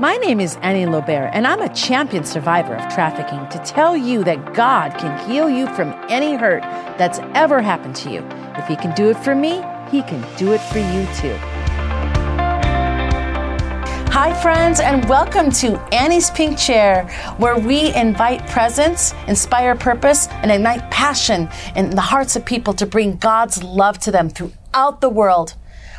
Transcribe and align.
My 0.00 0.16
name 0.18 0.38
is 0.38 0.56
Annie 0.62 0.86
Lobert, 0.86 1.30
and 1.32 1.44
I'm 1.44 1.60
a 1.60 1.74
champion 1.74 2.22
survivor 2.22 2.76
of 2.76 2.94
trafficking 2.94 3.48
to 3.48 3.58
tell 3.66 3.96
you 3.96 4.22
that 4.22 4.54
God 4.54 4.96
can 4.96 5.28
heal 5.28 5.50
you 5.50 5.66
from 5.74 5.92
any 6.08 6.36
hurt 6.36 6.62
that's 6.96 7.18
ever 7.34 7.60
happened 7.60 7.96
to 7.96 8.12
you. 8.12 8.20
If 8.54 8.68
He 8.68 8.76
can 8.76 8.94
do 8.94 9.10
it 9.10 9.16
for 9.16 9.34
me, 9.34 9.60
He 9.90 10.02
can 10.02 10.24
do 10.36 10.52
it 10.52 10.60
for 10.60 10.78
you 10.78 11.04
too. 11.16 11.34
Hi, 14.12 14.40
friends, 14.40 14.78
and 14.78 15.04
welcome 15.08 15.50
to 15.50 15.80
Annie's 15.92 16.30
Pink 16.30 16.56
Chair, 16.56 17.08
where 17.38 17.58
we 17.58 17.92
invite 17.96 18.46
presence, 18.46 19.14
inspire 19.26 19.74
purpose, 19.74 20.28
and 20.28 20.52
ignite 20.52 20.88
passion 20.92 21.48
in 21.74 21.90
the 21.90 22.00
hearts 22.00 22.36
of 22.36 22.44
people 22.44 22.72
to 22.74 22.86
bring 22.86 23.16
God's 23.16 23.64
love 23.64 23.98
to 23.98 24.12
them 24.12 24.30
throughout 24.30 25.00
the 25.00 25.10
world. 25.10 25.54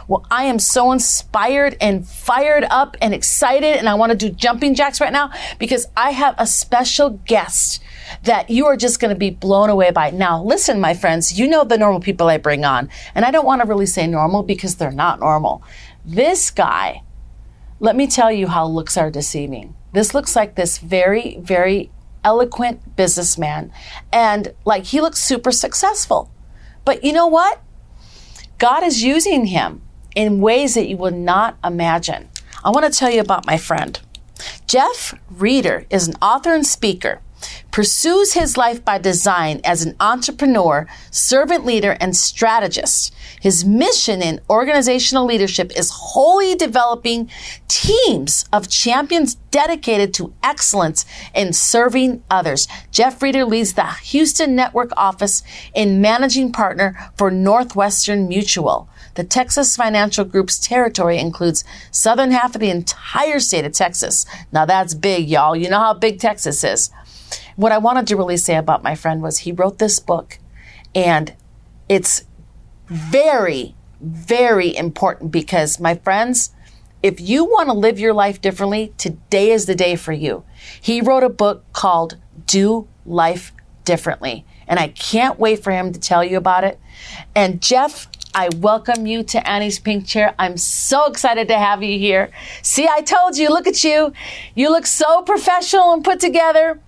Well, 0.09 0.25
I 0.31 0.45
am 0.45 0.57
so 0.57 0.91
inspired 0.91 1.77
and 1.79 2.05
fired 2.05 2.63
up 2.71 2.97
and 2.99 3.13
excited, 3.13 3.77
and 3.77 3.87
I 3.87 3.93
want 3.93 4.11
to 4.11 4.17
do 4.17 4.31
jumping 4.31 4.73
jacks 4.73 4.99
right 4.99 5.13
now 5.13 5.29
because 5.59 5.85
I 5.95 6.09
have 6.09 6.33
a 6.39 6.47
special 6.47 7.11
guest 7.11 7.79
that 8.23 8.49
you 8.49 8.65
are 8.65 8.75
just 8.75 8.99
going 8.99 9.13
to 9.13 9.19
be 9.19 9.29
blown 9.29 9.69
away 9.69 9.91
by. 9.91 10.09
Now, 10.09 10.41
listen, 10.41 10.81
my 10.81 10.95
friends, 10.95 11.37
you 11.37 11.47
know 11.47 11.63
the 11.63 11.77
normal 11.77 11.99
people 11.99 12.27
I 12.27 12.39
bring 12.39 12.65
on, 12.65 12.89
and 13.13 13.23
I 13.23 13.29
don't 13.29 13.45
want 13.45 13.61
to 13.61 13.67
really 13.67 13.85
say 13.85 14.07
normal 14.07 14.41
because 14.41 14.77
they're 14.77 14.89
not 14.89 15.19
normal. 15.19 15.61
This 16.03 16.49
guy, 16.49 17.03
let 17.79 17.95
me 17.95 18.07
tell 18.07 18.31
you 18.31 18.47
how 18.47 18.65
looks 18.65 18.97
are 18.97 19.11
deceiving. 19.11 19.75
This 19.93 20.15
looks 20.15 20.35
like 20.35 20.55
this 20.55 20.79
very, 20.79 21.37
very 21.37 21.91
eloquent 22.23 22.95
businessman, 22.95 23.71
and 24.11 24.55
like 24.65 24.85
he 24.85 25.01
looks 25.01 25.19
super 25.19 25.51
successful. 25.51 26.31
But 26.83 27.03
you 27.03 27.13
know 27.13 27.27
what? 27.27 27.61
God 28.57 28.83
is 28.83 29.03
using 29.03 29.45
him 29.45 29.83
in 30.19 30.41
ways 30.41 30.73
that 30.75 30.89
you 30.89 30.97
would 30.97 31.13
not 31.13 31.57
imagine. 31.63 32.27
I 32.61 32.71
want 32.71 32.85
to 32.85 32.91
tell 32.91 33.09
you 33.09 33.21
about 33.21 33.47
my 33.47 33.55
friend. 33.55 33.97
Jeff 34.67 35.13
Reeter 35.29 35.85
is 35.89 36.09
an 36.09 36.15
author 36.21 36.53
and 36.53 36.67
speaker 36.67 37.21
pursues 37.71 38.33
his 38.33 38.57
life 38.57 38.83
by 38.83 38.97
design 38.97 39.61
as 39.63 39.83
an 39.83 39.95
entrepreneur, 39.99 40.87
servant 41.11 41.65
leader, 41.65 41.95
and 41.99 42.15
strategist. 42.15 43.13
His 43.39 43.63
mission 43.63 44.21
in 44.21 44.41
organizational 44.49 45.25
leadership 45.25 45.71
is 45.77 45.91
wholly 45.91 46.55
developing 46.55 47.29
teams 47.67 48.45
of 48.51 48.69
champions 48.69 49.35
dedicated 49.51 50.13
to 50.15 50.33
excellence 50.43 51.05
in 51.33 51.53
serving 51.53 52.23
others. 52.29 52.67
Jeff 52.91 53.21
Reeter 53.21 53.45
leads 53.45 53.73
the 53.73 53.85
Houston 53.85 54.55
Network 54.55 54.91
office 54.97 55.43
in 55.73 56.01
managing 56.01 56.51
partner 56.51 57.11
for 57.17 57.31
Northwestern 57.31 58.27
Mutual. 58.27 58.88
The 59.15 59.23
Texas 59.23 59.75
Financial 59.75 60.25
Group's 60.25 60.59
territory 60.59 61.17
includes 61.17 61.63
southern 61.91 62.31
half 62.31 62.55
of 62.55 62.61
the 62.61 62.69
entire 62.69 63.39
state 63.39 63.65
of 63.65 63.73
Texas. 63.73 64.25
Now 64.51 64.65
that's 64.65 64.93
big, 64.93 65.29
y'all. 65.29 65.55
You 65.55 65.69
know 65.69 65.79
how 65.79 65.93
big 65.93 66.19
Texas 66.19 66.63
is. 66.63 66.91
What 67.55 67.71
I 67.71 67.77
wanted 67.77 68.07
to 68.07 68.15
really 68.15 68.37
say 68.37 68.55
about 68.55 68.83
my 68.83 68.95
friend 68.95 69.21
was 69.21 69.39
he 69.39 69.51
wrote 69.51 69.79
this 69.79 69.99
book 69.99 70.39
and 70.95 71.33
it's 71.87 72.23
very, 72.87 73.75
very 74.01 74.75
important 74.75 75.31
because 75.31 75.79
my 75.79 75.95
friends, 75.95 76.51
if 77.03 77.19
you 77.19 77.45
want 77.45 77.67
to 77.69 77.73
live 77.73 77.99
your 77.99 78.13
life 78.13 78.41
differently, 78.41 78.93
today 78.97 79.51
is 79.51 79.65
the 79.65 79.75
day 79.75 79.95
for 79.95 80.11
you. 80.11 80.43
He 80.81 81.01
wrote 81.01 81.23
a 81.23 81.29
book 81.29 81.63
called 81.73 82.17
Do 82.45 82.87
Life 83.05 83.53
Differently. 83.85 84.45
And 84.67 84.79
I 84.79 84.89
can't 84.89 85.39
wait 85.39 85.63
for 85.63 85.71
him 85.71 85.91
to 85.93 85.99
tell 85.99 86.23
you 86.23 86.37
about 86.37 86.63
it. 86.63 86.79
And 87.35 87.61
Jeff, 87.61 88.07
I 88.33 88.49
welcome 88.57 89.07
you 89.07 89.23
to 89.23 89.49
Annie's 89.49 89.79
Pink 89.79 90.05
Chair. 90.05 90.35
I'm 90.37 90.55
so 90.55 91.07
excited 91.07 91.47
to 91.47 91.57
have 91.57 91.81
you 91.81 91.97
here. 91.97 92.31
See, 92.61 92.87
I 92.87 93.01
told 93.01 93.37
you, 93.37 93.49
look 93.49 93.65
at 93.65 93.83
you. 93.83 94.13
You 94.53 94.69
look 94.69 94.85
so 94.85 95.23
professional 95.23 95.93
and 95.93 96.03
put 96.03 96.19
together. 96.19 96.79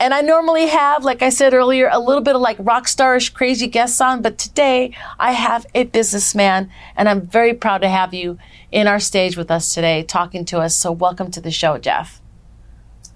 And 0.00 0.14
I 0.14 0.22
normally 0.22 0.66
have, 0.66 1.04
like 1.04 1.22
I 1.22 1.28
said 1.28 1.52
earlier, 1.52 1.88
a 1.92 2.00
little 2.00 2.22
bit 2.22 2.34
of 2.34 2.40
like 2.40 2.56
rock 2.58 2.86
starish 2.86 3.32
crazy 3.32 3.66
guests 3.66 4.00
on, 4.00 4.22
but 4.22 4.38
today 4.38 4.96
I 5.18 5.32
have 5.32 5.66
a 5.74 5.84
businessman 5.84 6.70
and 6.96 7.08
I'm 7.08 7.20
very 7.20 7.54
proud 7.54 7.82
to 7.82 7.88
have 7.88 8.14
you 8.14 8.38
in 8.72 8.88
our 8.88 8.98
stage 8.98 9.36
with 9.36 9.50
us 9.50 9.72
today 9.72 10.02
talking 10.02 10.44
to 10.46 10.60
us. 10.60 10.74
So 10.74 10.90
welcome 10.90 11.30
to 11.32 11.40
the 11.40 11.50
show, 11.50 11.78
Jeff. 11.78 12.20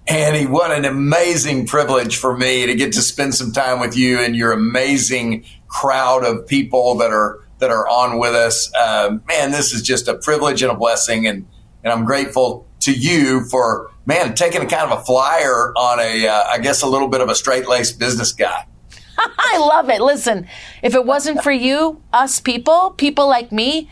Annie, 0.07 0.47
what 0.47 0.71
an 0.71 0.85
amazing 0.85 1.67
privilege 1.67 2.15
for 2.15 2.37
me 2.37 2.65
to 2.65 2.75
get 2.75 2.93
to 2.93 3.01
spend 3.01 3.35
some 3.35 3.51
time 3.51 3.79
with 3.79 3.97
you 3.97 4.19
and 4.19 4.35
your 4.35 4.51
amazing 4.51 5.45
crowd 5.69 6.25
of 6.25 6.45
people 6.47 6.95
that 6.95 7.11
are 7.11 7.39
that 7.59 7.71
are 7.71 7.87
on 7.87 8.19
with 8.19 8.33
us. 8.33 8.71
Uh, 8.73 9.17
man, 9.27 9.51
this 9.51 9.73
is 9.73 9.81
just 9.81 10.07
a 10.07 10.15
privilege 10.15 10.61
and 10.61 10.71
a 10.71 10.75
blessing, 10.75 11.27
and 11.27 11.47
and 11.83 11.93
I'm 11.93 12.05
grateful 12.05 12.67
to 12.81 12.91
you 12.91 13.45
for 13.45 13.91
man 14.05 14.33
taking 14.33 14.61
a 14.61 14.65
kind 14.65 14.91
of 14.91 14.99
a 14.99 15.03
flyer 15.03 15.73
on 15.75 15.99
a 15.99 16.27
uh, 16.27 16.43
I 16.47 16.59
guess 16.59 16.81
a 16.81 16.87
little 16.87 17.07
bit 17.07 17.21
of 17.21 17.29
a 17.29 17.35
straight 17.35 17.67
laced 17.67 17.99
business 17.99 18.33
guy. 18.33 18.65
I 19.17 19.57
love 19.57 19.89
it. 19.89 20.01
Listen, 20.01 20.47
if 20.81 20.95
it 20.95 21.05
wasn't 21.05 21.43
for 21.43 21.51
you, 21.51 22.01
us 22.13 22.39
people, 22.39 22.91
people 22.91 23.27
like 23.27 23.51
me, 23.51 23.89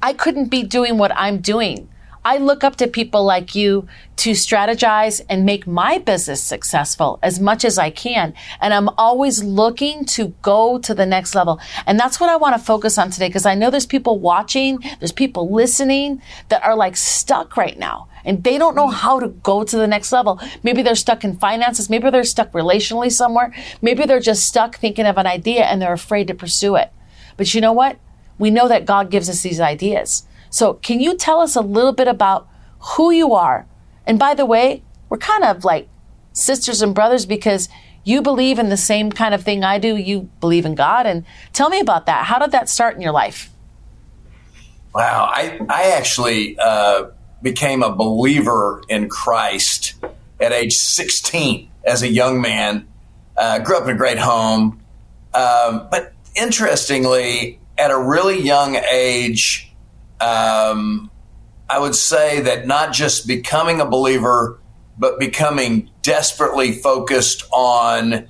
I 0.00 0.12
couldn't 0.12 0.48
be 0.48 0.62
doing 0.62 0.98
what 0.98 1.12
I'm 1.16 1.38
doing. 1.38 1.88
I 2.24 2.38
look 2.38 2.62
up 2.62 2.76
to 2.76 2.86
people 2.86 3.24
like 3.24 3.54
you 3.54 3.88
to 4.16 4.30
strategize 4.30 5.20
and 5.28 5.44
make 5.44 5.66
my 5.66 5.98
business 5.98 6.42
successful 6.42 7.18
as 7.22 7.40
much 7.40 7.64
as 7.64 7.78
I 7.78 7.90
can. 7.90 8.34
And 8.60 8.72
I'm 8.72 8.88
always 8.90 9.42
looking 9.42 10.04
to 10.06 10.28
go 10.42 10.78
to 10.78 10.94
the 10.94 11.06
next 11.06 11.34
level. 11.34 11.60
And 11.86 11.98
that's 11.98 12.20
what 12.20 12.30
I 12.30 12.36
want 12.36 12.56
to 12.56 12.62
focus 12.62 12.98
on 12.98 13.10
today 13.10 13.28
because 13.28 13.46
I 13.46 13.56
know 13.56 13.70
there's 13.70 13.86
people 13.86 14.20
watching, 14.20 14.78
there's 15.00 15.12
people 15.12 15.52
listening 15.52 16.22
that 16.48 16.62
are 16.62 16.76
like 16.76 16.96
stuck 16.96 17.56
right 17.56 17.76
now 17.76 18.06
and 18.24 18.44
they 18.44 18.58
don't 18.58 18.76
know 18.76 18.88
how 18.88 19.18
to 19.18 19.28
go 19.28 19.64
to 19.64 19.76
the 19.76 19.88
next 19.88 20.12
level. 20.12 20.40
Maybe 20.62 20.82
they're 20.82 20.94
stuck 20.94 21.24
in 21.24 21.36
finances. 21.36 21.90
Maybe 21.90 22.10
they're 22.10 22.24
stuck 22.24 22.52
relationally 22.52 23.10
somewhere. 23.10 23.52
Maybe 23.80 24.04
they're 24.04 24.20
just 24.20 24.46
stuck 24.46 24.76
thinking 24.76 25.06
of 25.06 25.18
an 25.18 25.26
idea 25.26 25.64
and 25.64 25.82
they're 25.82 25.92
afraid 25.92 26.28
to 26.28 26.34
pursue 26.34 26.76
it. 26.76 26.92
But 27.36 27.52
you 27.54 27.60
know 27.60 27.72
what? 27.72 27.98
We 28.38 28.50
know 28.50 28.68
that 28.68 28.86
God 28.86 29.10
gives 29.10 29.28
us 29.28 29.42
these 29.42 29.60
ideas. 29.60 30.24
So 30.52 30.74
can 30.74 31.00
you 31.00 31.16
tell 31.16 31.40
us 31.40 31.56
a 31.56 31.60
little 31.60 31.92
bit 31.92 32.06
about 32.06 32.46
who 32.78 33.10
you 33.10 33.32
are? 33.32 33.66
And 34.06 34.18
by 34.18 34.34
the 34.34 34.46
way, 34.46 34.82
we're 35.08 35.18
kind 35.18 35.44
of 35.44 35.64
like 35.64 35.88
sisters 36.32 36.82
and 36.82 36.94
brothers 36.94 37.26
because 37.26 37.68
you 38.04 38.20
believe 38.20 38.58
in 38.58 38.68
the 38.68 38.76
same 38.76 39.10
kind 39.10 39.34
of 39.34 39.42
thing 39.42 39.64
I 39.64 39.78
do. 39.78 39.96
You 39.96 40.28
believe 40.40 40.66
in 40.66 40.74
God. 40.74 41.06
And 41.06 41.24
tell 41.52 41.70
me 41.70 41.80
about 41.80 42.06
that. 42.06 42.26
How 42.26 42.38
did 42.38 42.50
that 42.52 42.68
start 42.68 42.94
in 42.94 43.00
your 43.00 43.12
life? 43.12 43.50
Wow. 44.94 45.30
I, 45.32 45.58
I 45.68 45.92
actually, 45.92 46.58
uh, 46.58 47.06
became 47.40 47.82
a 47.82 47.90
believer 47.94 48.82
in 48.88 49.08
Christ 49.08 49.94
at 50.40 50.52
age 50.52 50.74
16 50.74 51.68
as 51.84 52.02
a 52.02 52.08
young 52.08 52.40
man. 52.40 52.86
Uh, 53.36 53.58
grew 53.58 53.78
up 53.78 53.84
in 53.84 53.90
a 53.90 53.98
great 53.98 54.18
home. 54.18 54.80
Um, 55.34 55.88
but 55.90 56.12
interestingly, 56.36 57.58
at 57.78 57.90
a 57.90 57.98
really 57.98 58.40
young 58.40 58.76
age, 58.76 59.71
um, 60.22 61.10
I 61.68 61.78
would 61.78 61.94
say 61.94 62.40
that 62.42 62.66
not 62.66 62.92
just 62.92 63.26
becoming 63.26 63.80
a 63.80 63.86
believer, 63.86 64.60
but 64.98 65.18
becoming 65.18 65.90
desperately 66.02 66.72
focused 66.72 67.44
on 67.52 68.28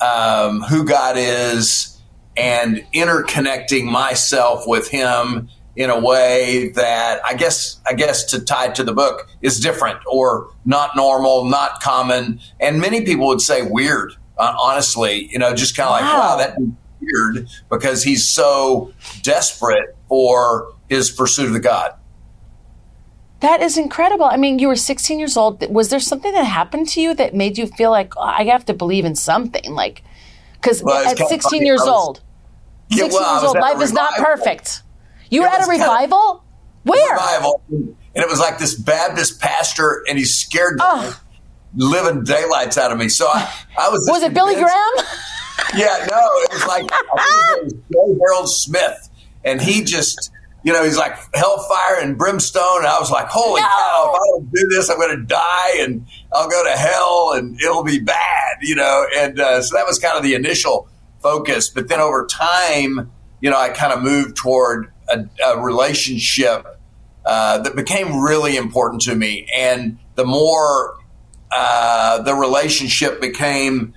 um, 0.00 0.62
who 0.62 0.84
God 0.84 1.16
is 1.18 2.00
and 2.36 2.84
interconnecting 2.94 3.84
myself 3.84 4.64
with 4.66 4.88
Him 4.88 5.48
in 5.76 5.90
a 5.90 5.98
way 5.98 6.70
that 6.74 7.20
I 7.24 7.34
guess 7.34 7.80
I 7.86 7.94
guess 7.94 8.24
to 8.24 8.40
tie 8.40 8.68
to 8.70 8.82
the 8.82 8.92
book 8.92 9.28
is 9.42 9.60
different 9.60 9.98
or 10.10 10.50
not 10.64 10.96
normal, 10.96 11.44
not 11.44 11.80
common, 11.80 12.40
and 12.60 12.80
many 12.80 13.04
people 13.04 13.26
would 13.26 13.40
say 13.40 13.62
weird. 13.62 14.14
Uh, 14.36 14.54
honestly, 14.60 15.28
you 15.32 15.38
know, 15.38 15.52
just 15.52 15.76
kind 15.76 15.88
of 15.88 16.00
wow. 16.00 16.00
like 16.00 16.18
wow, 16.18 16.36
that's 16.36 16.60
weird 17.12 17.48
because 17.70 18.02
he's 18.02 18.28
so 18.28 18.92
desperate 19.22 19.96
for 20.08 20.72
his 20.88 21.10
pursuit 21.10 21.46
of 21.46 21.52
the 21.52 21.60
God. 21.60 21.94
That 23.40 23.62
is 23.62 23.78
incredible. 23.78 24.24
I 24.24 24.36
mean, 24.36 24.58
you 24.58 24.66
were 24.66 24.76
16 24.76 25.18
years 25.18 25.36
old. 25.36 25.64
Was 25.72 25.90
there 25.90 26.00
something 26.00 26.32
that 26.32 26.44
happened 26.44 26.88
to 26.90 27.00
you 27.00 27.14
that 27.14 27.34
made 27.34 27.56
you 27.56 27.68
feel 27.68 27.90
like 27.90 28.16
oh, 28.16 28.22
I 28.22 28.44
have 28.44 28.64
to 28.66 28.74
believe 28.74 29.04
in 29.04 29.14
something? 29.14 29.72
Like, 29.72 30.02
because 30.54 30.82
well, 30.82 31.06
at 31.06 31.18
16 31.18 31.64
years 31.64 31.80
was, 31.80 31.88
old, 31.88 32.20
yeah, 32.88 33.04
16 33.04 33.20
well, 33.20 33.34
years 33.34 33.44
old, 33.44 33.58
life 33.58 33.80
is 33.80 33.92
not 33.92 34.12
perfect. 34.14 34.82
You 35.30 35.42
were 35.42 35.48
at 35.48 35.64
a 35.64 35.70
revival? 35.70 36.42
Where? 36.82 37.12
Revival. 37.12 37.62
And 37.70 37.96
it 38.14 38.28
was 38.28 38.40
like 38.40 38.58
this 38.58 38.74
Baptist 38.74 39.40
pastor, 39.40 40.02
and 40.08 40.18
he 40.18 40.24
scared 40.24 40.80
the 40.80 41.14
living 41.74 42.24
daylights 42.24 42.76
out 42.76 42.90
of 42.90 42.98
me. 42.98 43.08
So 43.08 43.28
I, 43.28 43.52
I 43.78 43.88
was. 43.90 44.08
Was 44.10 44.22
it 44.22 44.34
Billy 44.34 44.54
Graham? 44.54 44.92
yeah, 45.76 46.06
no, 46.10 46.20
it 46.42 46.52
was 46.52 46.66
like 46.66 46.88
Joe 47.92 48.18
Harold 48.20 48.50
Smith, 48.50 49.08
and 49.44 49.60
he 49.60 49.84
just. 49.84 50.30
You 50.64 50.72
know, 50.72 50.82
he's 50.82 50.98
like 50.98 51.16
hellfire 51.34 52.00
and 52.02 52.18
brimstone. 52.18 52.78
And 52.78 52.88
I 52.88 52.98
was 52.98 53.12
like, 53.12 53.28
holy 53.28 53.60
no. 53.60 53.66
cow, 53.68 54.10
if 54.12 54.20
I 54.20 54.26
don't 54.26 54.52
do 54.52 54.68
this, 54.70 54.90
I'm 54.90 54.98
going 54.98 55.16
to 55.16 55.24
die 55.24 55.76
and 55.78 56.04
I'll 56.32 56.48
go 56.48 56.64
to 56.64 56.76
hell 56.76 57.32
and 57.36 57.58
it'll 57.60 57.84
be 57.84 58.00
bad, 58.00 58.56
you 58.60 58.74
know. 58.74 59.06
And 59.16 59.38
uh, 59.38 59.62
so 59.62 59.76
that 59.76 59.86
was 59.86 60.00
kind 60.00 60.16
of 60.16 60.24
the 60.24 60.34
initial 60.34 60.88
focus. 61.22 61.70
But 61.70 61.88
then 61.88 62.00
over 62.00 62.26
time, 62.26 63.10
you 63.40 63.48
know, 63.48 63.56
I 63.56 63.68
kind 63.68 63.92
of 63.92 64.02
moved 64.02 64.36
toward 64.36 64.92
a, 65.08 65.24
a 65.46 65.62
relationship 65.62 66.66
uh, 67.24 67.58
that 67.58 67.76
became 67.76 68.20
really 68.20 68.56
important 68.56 69.02
to 69.02 69.14
me. 69.14 69.48
And 69.54 69.98
the 70.16 70.26
more 70.26 70.98
uh, 71.52 72.20
the 72.22 72.34
relationship 72.34 73.20
became 73.20 73.94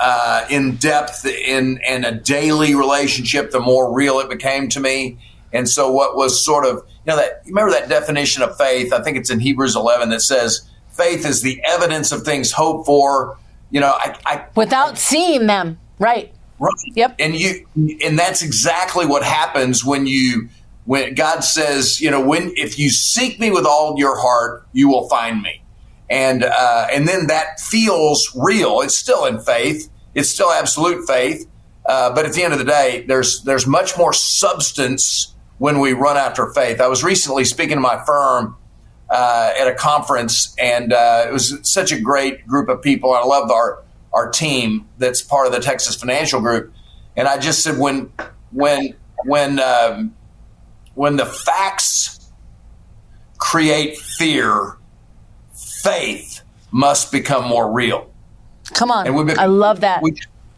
uh, 0.00 0.46
in 0.50 0.76
depth 0.76 1.26
in, 1.26 1.78
in 1.86 2.04
a 2.04 2.12
daily 2.12 2.74
relationship, 2.74 3.50
the 3.50 3.60
more 3.60 3.94
real 3.94 4.18
it 4.20 4.30
became 4.30 4.68
to 4.70 4.80
me. 4.80 5.18
And 5.52 5.68
so, 5.68 5.90
what 5.90 6.16
was 6.16 6.44
sort 6.44 6.64
of, 6.64 6.76
you 6.76 7.06
know, 7.06 7.16
that, 7.16 7.42
remember 7.46 7.72
that 7.72 7.88
definition 7.88 8.42
of 8.42 8.56
faith? 8.56 8.92
I 8.92 9.02
think 9.02 9.16
it's 9.16 9.30
in 9.30 9.40
Hebrews 9.40 9.76
11 9.76 10.10
that 10.10 10.22
says, 10.22 10.68
faith 10.92 11.26
is 11.26 11.42
the 11.42 11.60
evidence 11.64 12.12
of 12.12 12.22
things 12.22 12.52
hoped 12.52 12.86
for. 12.86 13.36
You 13.70 13.80
know, 13.80 13.92
I, 13.96 14.16
I 14.26 14.46
without 14.54 14.92
I, 14.92 14.94
seeing 14.94 15.46
them, 15.46 15.78
right? 15.98 16.32
Right. 16.58 16.72
Yep. 16.94 17.16
And 17.18 17.34
you, 17.34 17.66
and 18.04 18.18
that's 18.18 18.42
exactly 18.42 19.06
what 19.06 19.22
happens 19.22 19.84
when 19.84 20.06
you, 20.06 20.48
when 20.84 21.14
God 21.14 21.40
says, 21.40 22.00
you 22.00 22.10
know, 22.10 22.24
when 22.24 22.52
if 22.56 22.78
you 22.78 22.90
seek 22.90 23.38
me 23.38 23.50
with 23.50 23.64
all 23.64 23.94
your 23.98 24.18
heart, 24.18 24.66
you 24.72 24.88
will 24.88 25.08
find 25.08 25.40
me, 25.42 25.62
and 26.08 26.42
uh, 26.42 26.86
and 26.92 27.06
then 27.06 27.28
that 27.28 27.60
feels 27.60 28.30
real. 28.34 28.80
It's 28.80 28.96
still 28.96 29.24
in 29.26 29.38
faith. 29.40 29.89
It's 30.14 30.30
still 30.30 30.50
absolute 30.50 31.06
faith. 31.06 31.46
Uh, 31.86 32.14
but 32.14 32.26
at 32.26 32.32
the 32.32 32.42
end 32.42 32.52
of 32.52 32.58
the 32.58 32.64
day, 32.64 33.04
there's 33.08 33.42
there's 33.42 33.66
much 33.66 33.96
more 33.96 34.12
substance 34.12 35.34
when 35.58 35.80
we 35.80 35.92
run 35.92 36.16
after 36.16 36.52
faith. 36.52 36.80
I 36.80 36.88
was 36.88 37.02
recently 37.02 37.44
speaking 37.44 37.76
to 37.76 37.80
my 37.80 38.02
firm 38.04 38.56
uh, 39.10 39.52
at 39.58 39.66
a 39.66 39.74
conference, 39.74 40.54
and 40.58 40.92
uh, 40.92 41.26
it 41.28 41.32
was 41.32 41.58
such 41.62 41.90
a 41.92 42.00
great 42.00 42.46
group 42.46 42.68
of 42.68 42.82
people. 42.82 43.12
I 43.12 43.24
loved 43.24 43.50
our 43.50 43.82
our 44.12 44.30
team 44.30 44.88
that's 44.98 45.22
part 45.22 45.46
of 45.46 45.52
the 45.52 45.60
Texas 45.60 45.96
Financial 45.96 46.40
Group, 46.40 46.72
and 47.16 47.26
I 47.26 47.38
just 47.38 47.62
said 47.62 47.78
when 47.78 48.12
when 48.52 48.94
when 49.24 49.58
um, 49.58 50.14
when 50.94 51.16
the 51.16 51.26
facts 51.26 52.30
create 53.38 53.96
fear, 53.96 54.76
faith 55.82 56.42
must 56.70 57.10
become 57.10 57.48
more 57.48 57.72
real. 57.72 58.09
Come 58.74 58.90
on. 58.90 59.06
And 59.06 59.38
I 59.38 59.46
love 59.46 59.80
that. 59.80 60.02
We, 60.02 60.14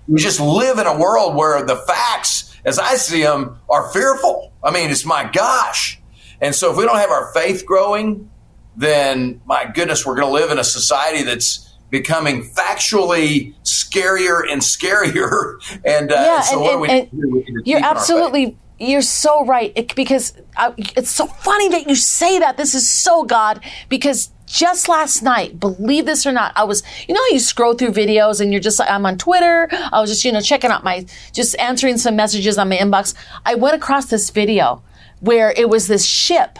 we 0.08 0.20
just 0.20 0.40
live 0.40 0.78
in 0.78 0.86
a 0.86 0.98
world 0.98 1.34
where 1.34 1.64
the 1.64 1.76
facts, 1.76 2.56
as 2.64 2.78
I 2.78 2.94
see 2.94 3.22
them, 3.22 3.58
are 3.68 3.90
fearful. 3.92 4.52
I 4.62 4.70
mean, 4.70 4.90
it's 4.90 5.04
my 5.04 5.24
gosh. 5.24 6.00
And 6.40 6.54
so 6.54 6.70
if 6.72 6.76
we 6.76 6.84
don't 6.84 6.98
have 6.98 7.10
our 7.10 7.32
faith 7.32 7.64
growing, 7.64 8.30
then 8.76 9.40
my 9.46 9.70
goodness, 9.72 10.04
we're 10.04 10.16
going 10.16 10.26
to 10.26 10.32
live 10.32 10.50
in 10.50 10.58
a 10.58 10.64
society 10.64 11.22
that's 11.22 11.72
becoming 11.90 12.42
factually 12.42 13.54
scarier 13.62 14.42
and 14.50 14.60
scarier. 14.62 15.58
And 15.84 16.10
uh, 16.10 16.14
yeah, 16.16 16.40
so 16.40 16.84
and, 16.84 16.90
and, 16.90 17.12
and 17.12 17.66
you're 17.66 17.84
absolutely 17.84 18.56
you're 18.78 19.02
so 19.02 19.44
right 19.44 19.72
it, 19.76 19.94
because 19.94 20.34
I, 20.56 20.74
it's 20.96 21.10
so 21.10 21.26
funny 21.26 21.68
that 21.68 21.88
you 21.88 21.94
say 21.94 22.38
that. 22.40 22.56
This 22.56 22.74
is 22.74 22.88
so 22.88 23.24
God 23.24 23.62
because 23.88 24.30
just 24.52 24.86
last 24.86 25.22
night, 25.22 25.58
believe 25.58 26.04
this 26.04 26.26
or 26.26 26.32
not, 26.32 26.52
I 26.54 26.64
was, 26.64 26.82
you 27.08 27.14
know, 27.14 27.20
you 27.30 27.38
scroll 27.38 27.72
through 27.72 27.92
videos 27.92 28.38
and 28.38 28.52
you're 28.52 28.60
just 28.60 28.78
like, 28.78 28.90
I'm 28.90 29.06
on 29.06 29.16
Twitter. 29.16 29.66
I 29.72 29.98
was 29.98 30.10
just, 30.10 30.26
you 30.26 30.30
know, 30.30 30.42
checking 30.42 30.70
out 30.70 30.84
my, 30.84 31.06
just 31.32 31.58
answering 31.58 31.96
some 31.96 32.16
messages 32.16 32.58
on 32.58 32.68
my 32.68 32.76
inbox. 32.76 33.14
I 33.46 33.54
went 33.54 33.74
across 33.74 34.06
this 34.06 34.28
video 34.28 34.82
where 35.20 35.52
it 35.56 35.70
was 35.70 35.86
this 35.88 36.04
ship, 36.04 36.58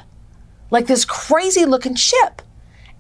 like 0.71 0.87
this 0.87 1.05
crazy 1.05 1.67
looking 1.67 1.95
ship. 1.95 2.41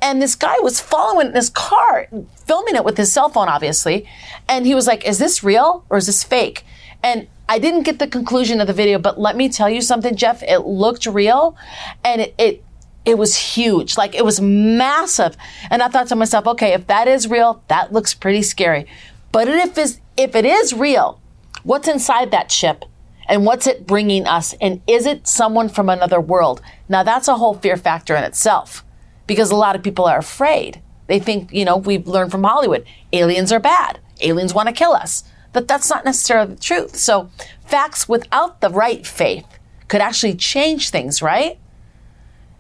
And 0.03 0.21
this 0.21 0.35
guy 0.35 0.59
was 0.59 0.79
following 0.79 1.33
this 1.33 1.49
car, 1.49 2.09
filming 2.45 2.75
it 2.75 2.85
with 2.85 2.99
his 2.99 3.11
cell 3.11 3.31
phone, 3.31 3.49
obviously. 3.49 4.07
And 4.47 4.67
he 4.67 4.75
was 4.75 4.87
like, 4.87 5.07
is 5.07 5.19
this 5.19 5.43
real 5.43 5.87
or 5.89 5.97
is 5.97 6.07
this 6.07 6.23
fake? 6.23 6.67
And 7.03 7.29
I 7.49 7.59
didn't 7.59 7.85
get 7.85 7.99
the 7.99 8.07
conclusion 8.07 8.61
of 8.61 8.67
the 8.67 8.75
video, 8.75 8.99
but 8.99 9.19
let 9.19 9.37
me 9.37 9.49
tell 9.49 9.71
you 9.71 9.81
something, 9.81 10.17
Jeff. 10.17 10.43
It 10.43 10.67
looked 10.67 11.07
real 11.07 11.57
and 12.05 12.21
it, 12.21 12.35
it 12.37 12.65
it 13.05 13.19
was 13.19 13.37
huge. 13.37 13.97
Like 13.97 14.15
it 14.15 14.25
was 14.25 14.41
massive. 14.41 15.37
And 15.71 15.83
I 15.83 15.89
thought 15.89 16.09
to 16.09 16.17
myself, 16.17 16.47
okay, 16.47 16.73
if 16.73 16.87
that 16.87 17.09
is 17.09 17.29
real, 17.29 17.63
that 17.69 17.93
looks 17.93 18.15
pretty 18.15 18.43
scary. 18.43 18.87
But 19.33 19.49
if, 19.49 19.77
it's, 19.79 20.01
if 20.17 20.37
it 20.37 20.45
is 20.45 20.73
real, 20.73 21.21
what's 21.63 21.89
inside 21.89 22.31
that 22.31 22.53
ship? 22.53 22.85
And 23.29 23.47
what's 23.47 23.67
it 23.67 23.87
bringing 23.87 24.27
us? 24.27 24.55
And 24.61 24.83
is 24.87 25.07
it 25.07 25.27
someone 25.27 25.69
from 25.69 25.89
another 25.89 26.21
world? 26.21 26.61
Now 26.89 27.03
that's 27.03 27.29
a 27.29 27.37
whole 27.37 27.55
fear 27.55 27.77
factor 27.77 28.15
in 28.15 28.25
itself 28.25 28.85
because 29.27 29.51
a 29.51 29.57
lot 29.57 29.77
of 29.77 29.83
people 29.83 30.05
are 30.05 30.19
afraid. 30.19 30.83
They 31.07 31.19
think, 31.19 31.53
you 31.53 31.65
know, 31.65 31.77
we've 31.77 32.07
learned 32.07 32.31
from 32.31 32.45
Hollywood, 32.45 32.85
aliens 33.13 33.53
are 33.53 33.61
bad. 33.61 34.01
Aliens 34.21 34.55
want 34.55 34.69
to 34.69 34.75
kill 34.75 34.93
us. 34.93 35.25
But 35.53 35.69
that's 35.69 35.91
not 35.91 36.05
necessarily 36.05 36.55
the 36.55 36.61
truth. 36.61 36.97
So 36.97 37.31
facts 37.67 38.09
without 38.09 38.61
the 38.61 38.71
right 38.71 39.07
faith 39.07 39.47
could 39.89 40.01
actually 40.01 40.35
change 40.35 40.91
things, 40.91 41.21
right? 41.21 41.59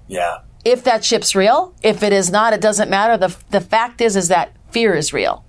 Yeah. 0.08 0.38
If 0.64 0.84
that 0.84 1.04
ship's 1.04 1.34
real, 1.34 1.74
if 1.82 2.02
it 2.02 2.12
is 2.12 2.30
not, 2.30 2.52
it 2.52 2.60
doesn't 2.60 2.90
matter. 2.90 3.16
The, 3.16 3.36
the 3.50 3.60
fact 3.60 4.00
is, 4.00 4.16
is 4.16 4.28
that 4.28 4.54
fear 4.70 4.94
is 4.94 5.12
real 5.12 5.44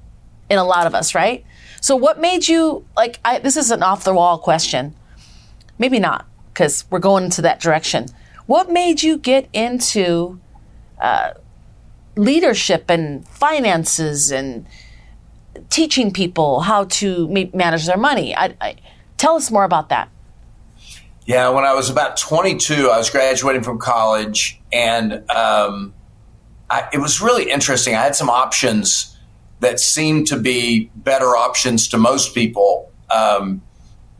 in 0.50 0.58
a 0.58 0.64
lot 0.64 0.88
of 0.88 0.96
us, 0.96 1.14
right? 1.14 1.46
So 1.82 1.96
what 1.96 2.20
made 2.20 2.48
you, 2.48 2.86
like, 2.96 3.20
I, 3.26 3.40
this 3.40 3.58
is 3.58 3.72
an 3.72 3.84
off 3.84 4.04
the 4.04 4.14
wall 4.14 4.38
question. 4.38 4.96
Maybe 5.78 6.00
not, 6.00 6.26
because 6.54 6.86
we're 6.90 7.00
going 7.00 7.26
into 7.26 7.42
that 7.42 7.60
direction. 7.60 8.08
What 8.46 8.72
made 8.72 9.04
you 9.04 9.18
get 9.18 9.50
into 9.54 10.40
uh, 11.00 11.34
leadership 12.16 12.86
and 12.90 13.28
finances 13.28 14.32
and 14.32 14.66
teaching 15.70 16.12
people 16.12 16.62
how 16.62 16.86
to 16.86 17.28
manage 17.54 17.86
their 17.86 17.98
money? 17.98 18.36
I, 18.36 18.56
I, 18.62 18.76
tell 19.18 19.36
us 19.36 19.52
more 19.52 19.64
about 19.64 19.90
that. 19.90 20.10
Yeah, 21.26 21.50
when 21.50 21.64
I 21.64 21.74
was 21.74 21.90
about 21.90 22.18
22, 22.18 22.90
I 22.90 22.98
was 22.98 23.10
graduating 23.10 23.64
from 23.64 23.80
college, 23.80 24.60
and 24.74 25.30
um, 25.32 25.94
I, 26.70 26.90
it 26.92 26.98
was 26.98 27.22
really 27.22 27.50
interesting. 27.50 27.96
I 27.96 28.02
had 28.02 28.16
some 28.16 28.30
options 28.30 29.18
that 29.62 29.80
seemed 29.80 30.28
to 30.28 30.38
be 30.38 30.92
better 30.96 31.28
options 31.28 31.88
to 31.90 31.98
most 31.98 32.36
people, 32.36 32.92
um, 33.10 33.62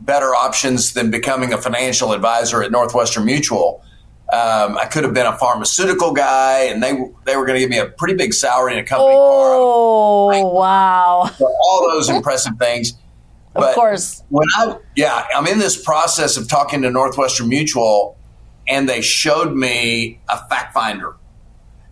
better 0.00 0.34
options 0.34 0.94
than 0.94 1.10
becoming 1.10 1.52
a 1.52 1.58
financial 1.58 2.12
advisor 2.12 2.62
at 2.62 2.70
Northwestern 2.70 3.26
Mutual. 3.26 3.84
Um, 4.32 4.78
I 4.78 4.86
could 4.90 5.04
have 5.04 5.12
been 5.12 5.26
a 5.26 5.36
pharmaceutical 5.36 6.12
guy, 6.12 6.62
and 6.62 6.82
they 6.82 6.92
they 7.26 7.36
were 7.36 7.44
going 7.44 7.56
to 7.56 7.60
give 7.60 7.68
me 7.68 7.78
a 7.78 7.86
pretty 7.86 8.14
big 8.14 8.32
salary 8.32 8.72
in 8.72 8.78
a 8.78 8.84
company 8.84 9.14
oh, 9.14 10.30
car. 10.30 10.40
Oh, 10.40 10.48
wow! 10.48 11.30
all 11.40 11.88
those 11.90 12.08
impressive 12.08 12.54
things. 12.58 12.94
But 13.54 13.70
of 13.70 13.74
course. 13.74 14.22
When 14.28 14.46
I 14.56 14.76
yeah, 14.96 15.26
I'm 15.34 15.46
in 15.46 15.58
this 15.58 15.80
process 15.80 16.36
of 16.36 16.48
talking 16.48 16.82
to 16.82 16.90
Northwestern 16.90 17.48
Mutual, 17.48 18.18
and 18.68 18.88
they 18.88 19.00
showed 19.00 19.54
me 19.54 20.20
a 20.28 20.38
fact 20.48 20.74
finder. 20.74 21.16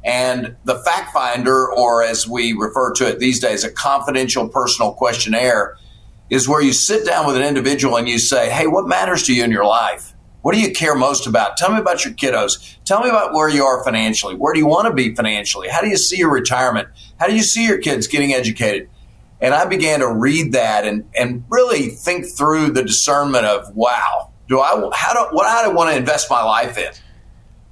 And 0.05 0.57
the 0.65 0.79
fact 0.81 1.13
finder, 1.13 1.71
or 1.73 2.03
as 2.03 2.27
we 2.27 2.53
refer 2.53 2.93
to 2.95 3.09
it 3.09 3.21
these 3.21 3.39
days, 3.39 3.63
a 3.63 3.71
confidential 3.71 4.49
personal 4.49 4.93
questionnaire, 4.93 5.77
is 6.29 6.49
where 6.49 6.61
you 6.61 6.73
sit 6.73 7.07
down 7.07 7.27
with 7.27 7.37
an 7.37 7.43
individual 7.43 7.97
and 7.97 8.09
you 8.09 8.19
say, 8.19 8.51
Hey, 8.51 8.67
what 8.67 8.89
matters 8.89 9.25
to 9.25 9.35
you 9.35 9.45
in 9.45 9.53
your 9.53 9.65
life? 9.65 10.15
What 10.41 10.55
do 10.55 10.61
you 10.61 10.73
care 10.73 10.97
most 10.97 11.29
about? 11.29 11.57
Tell 11.57 11.71
me 11.71 11.79
about 11.79 12.05
your 12.05 12.15
kiddos. 12.15 12.77
Tell 12.85 13.01
me 13.01 13.09
about 13.09 13.33
where 13.33 13.49
you 13.49 13.65
are 13.65 13.85
financially. 13.85 14.35
Where 14.35 14.53
do 14.53 14.59
you 14.59 14.67
want 14.67 14.89
to 14.89 14.93
be 14.93 15.15
financially? 15.15 15.69
How 15.69 15.81
do 15.81 15.89
you 15.89 15.97
see 15.97 16.19
your 16.19 16.33
retirement? 16.33 16.89
How 17.21 17.29
do 17.29 17.37
you 17.37 17.43
see 17.43 17.65
your 17.65 17.79
kids 17.79 18.09
getting 18.09 18.33
educated? 18.33 18.91
And 19.43 19.53
I 19.53 19.67
began 19.67 20.01
to 20.01 20.09
read 20.09 20.53
that 20.53 20.87
and, 20.87 21.05
and 21.19 21.45
really 21.49 21.89
think 21.89 22.27
through 22.27 22.71
the 22.71 22.85
discernment 22.85 23.45
of, 23.45 23.75
wow, 23.75 24.31
do 24.49 24.61
I, 24.61 24.89
how 24.95 25.13
do, 25.13 25.35
what 25.35 25.47
I 25.47 25.67
want 25.69 25.91
to 25.91 25.97
invest 25.97 26.31
my 26.31 26.43
life 26.45 26.79
in? 26.79 26.93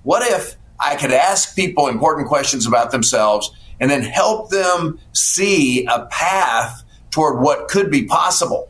What 0.02 0.28
if 0.28 0.56
I 0.80 0.96
could 0.96 1.12
ask 1.12 1.54
people 1.54 1.86
important 1.86 2.26
questions 2.26 2.66
about 2.66 2.90
themselves 2.90 3.52
and 3.78 3.88
then 3.88 4.02
help 4.02 4.50
them 4.50 4.98
see 5.12 5.86
a 5.86 6.06
path 6.06 6.82
toward 7.12 7.40
what 7.40 7.68
could 7.68 7.88
be 7.88 8.04
possible? 8.04 8.68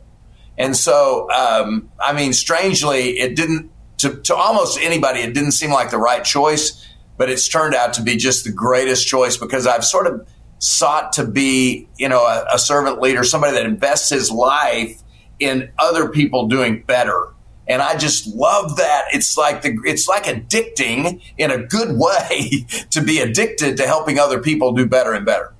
And 0.59 0.77
so, 0.77 1.27
um, 1.31 1.89
I 1.99 2.13
mean, 2.13 2.33
strangely, 2.33 3.17
it 3.19 3.35
didn't, 3.35 3.71
to, 3.97 4.17
to 4.17 4.35
almost 4.35 4.79
anybody, 4.79 5.21
it 5.21 5.33
didn't 5.33 5.53
seem 5.53 5.71
like 5.71 5.89
the 5.89 5.97
right 5.97 6.23
choice, 6.23 6.87
but 7.17 7.31
it's 7.31 7.47
turned 7.47 7.73
out 7.73 7.93
to 7.93 8.03
be 8.03 8.15
just 8.15 8.43
the 8.43 8.51
greatest 8.51 9.07
choice 9.07 9.37
because 9.37 9.65
I've 9.65 9.85
sort 9.85 10.05
of 10.05 10.27
sought 10.61 11.11
to 11.13 11.25
be, 11.25 11.89
you 11.97 12.07
know, 12.07 12.23
a, 12.23 12.45
a 12.53 12.59
servant 12.59 13.01
leader, 13.01 13.23
somebody 13.23 13.53
that 13.53 13.65
invests 13.65 14.09
his 14.09 14.29
life 14.31 15.01
in 15.39 15.71
other 15.79 16.07
people 16.07 16.47
doing 16.47 16.83
better. 16.83 17.33
And 17.67 17.81
I 17.81 17.97
just 17.97 18.27
love 18.27 18.77
that. 18.77 19.05
It's 19.11 19.37
like 19.37 19.63
the 19.63 19.75
it's 19.85 20.07
like 20.07 20.25
addicting 20.25 21.21
in 21.37 21.49
a 21.49 21.57
good 21.57 21.89
way 21.97 22.67
to 22.91 23.01
be 23.01 23.19
addicted 23.19 23.75
to 23.77 23.87
helping 23.87 24.19
other 24.19 24.39
people 24.39 24.71
do 24.71 24.85
better 24.85 25.13
and 25.13 25.25
better. 25.25 25.53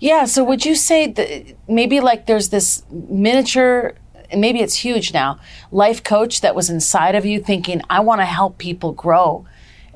Yeah. 0.00 0.24
So 0.24 0.42
would 0.42 0.66
you 0.66 0.74
say 0.74 1.06
that 1.06 1.56
maybe 1.68 2.00
like 2.00 2.26
there's 2.26 2.48
this 2.48 2.82
miniature, 2.90 3.94
maybe 4.36 4.60
it's 4.60 4.74
huge 4.74 5.12
now, 5.12 5.38
life 5.70 6.02
coach 6.02 6.40
that 6.40 6.56
was 6.56 6.68
inside 6.68 7.14
of 7.14 7.24
you 7.24 7.40
thinking, 7.40 7.82
I 7.88 8.00
want 8.00 8.20
to 8.20 8.24
help 8.24 8.58
people 8.58 8.90
grow. 8.90 9.46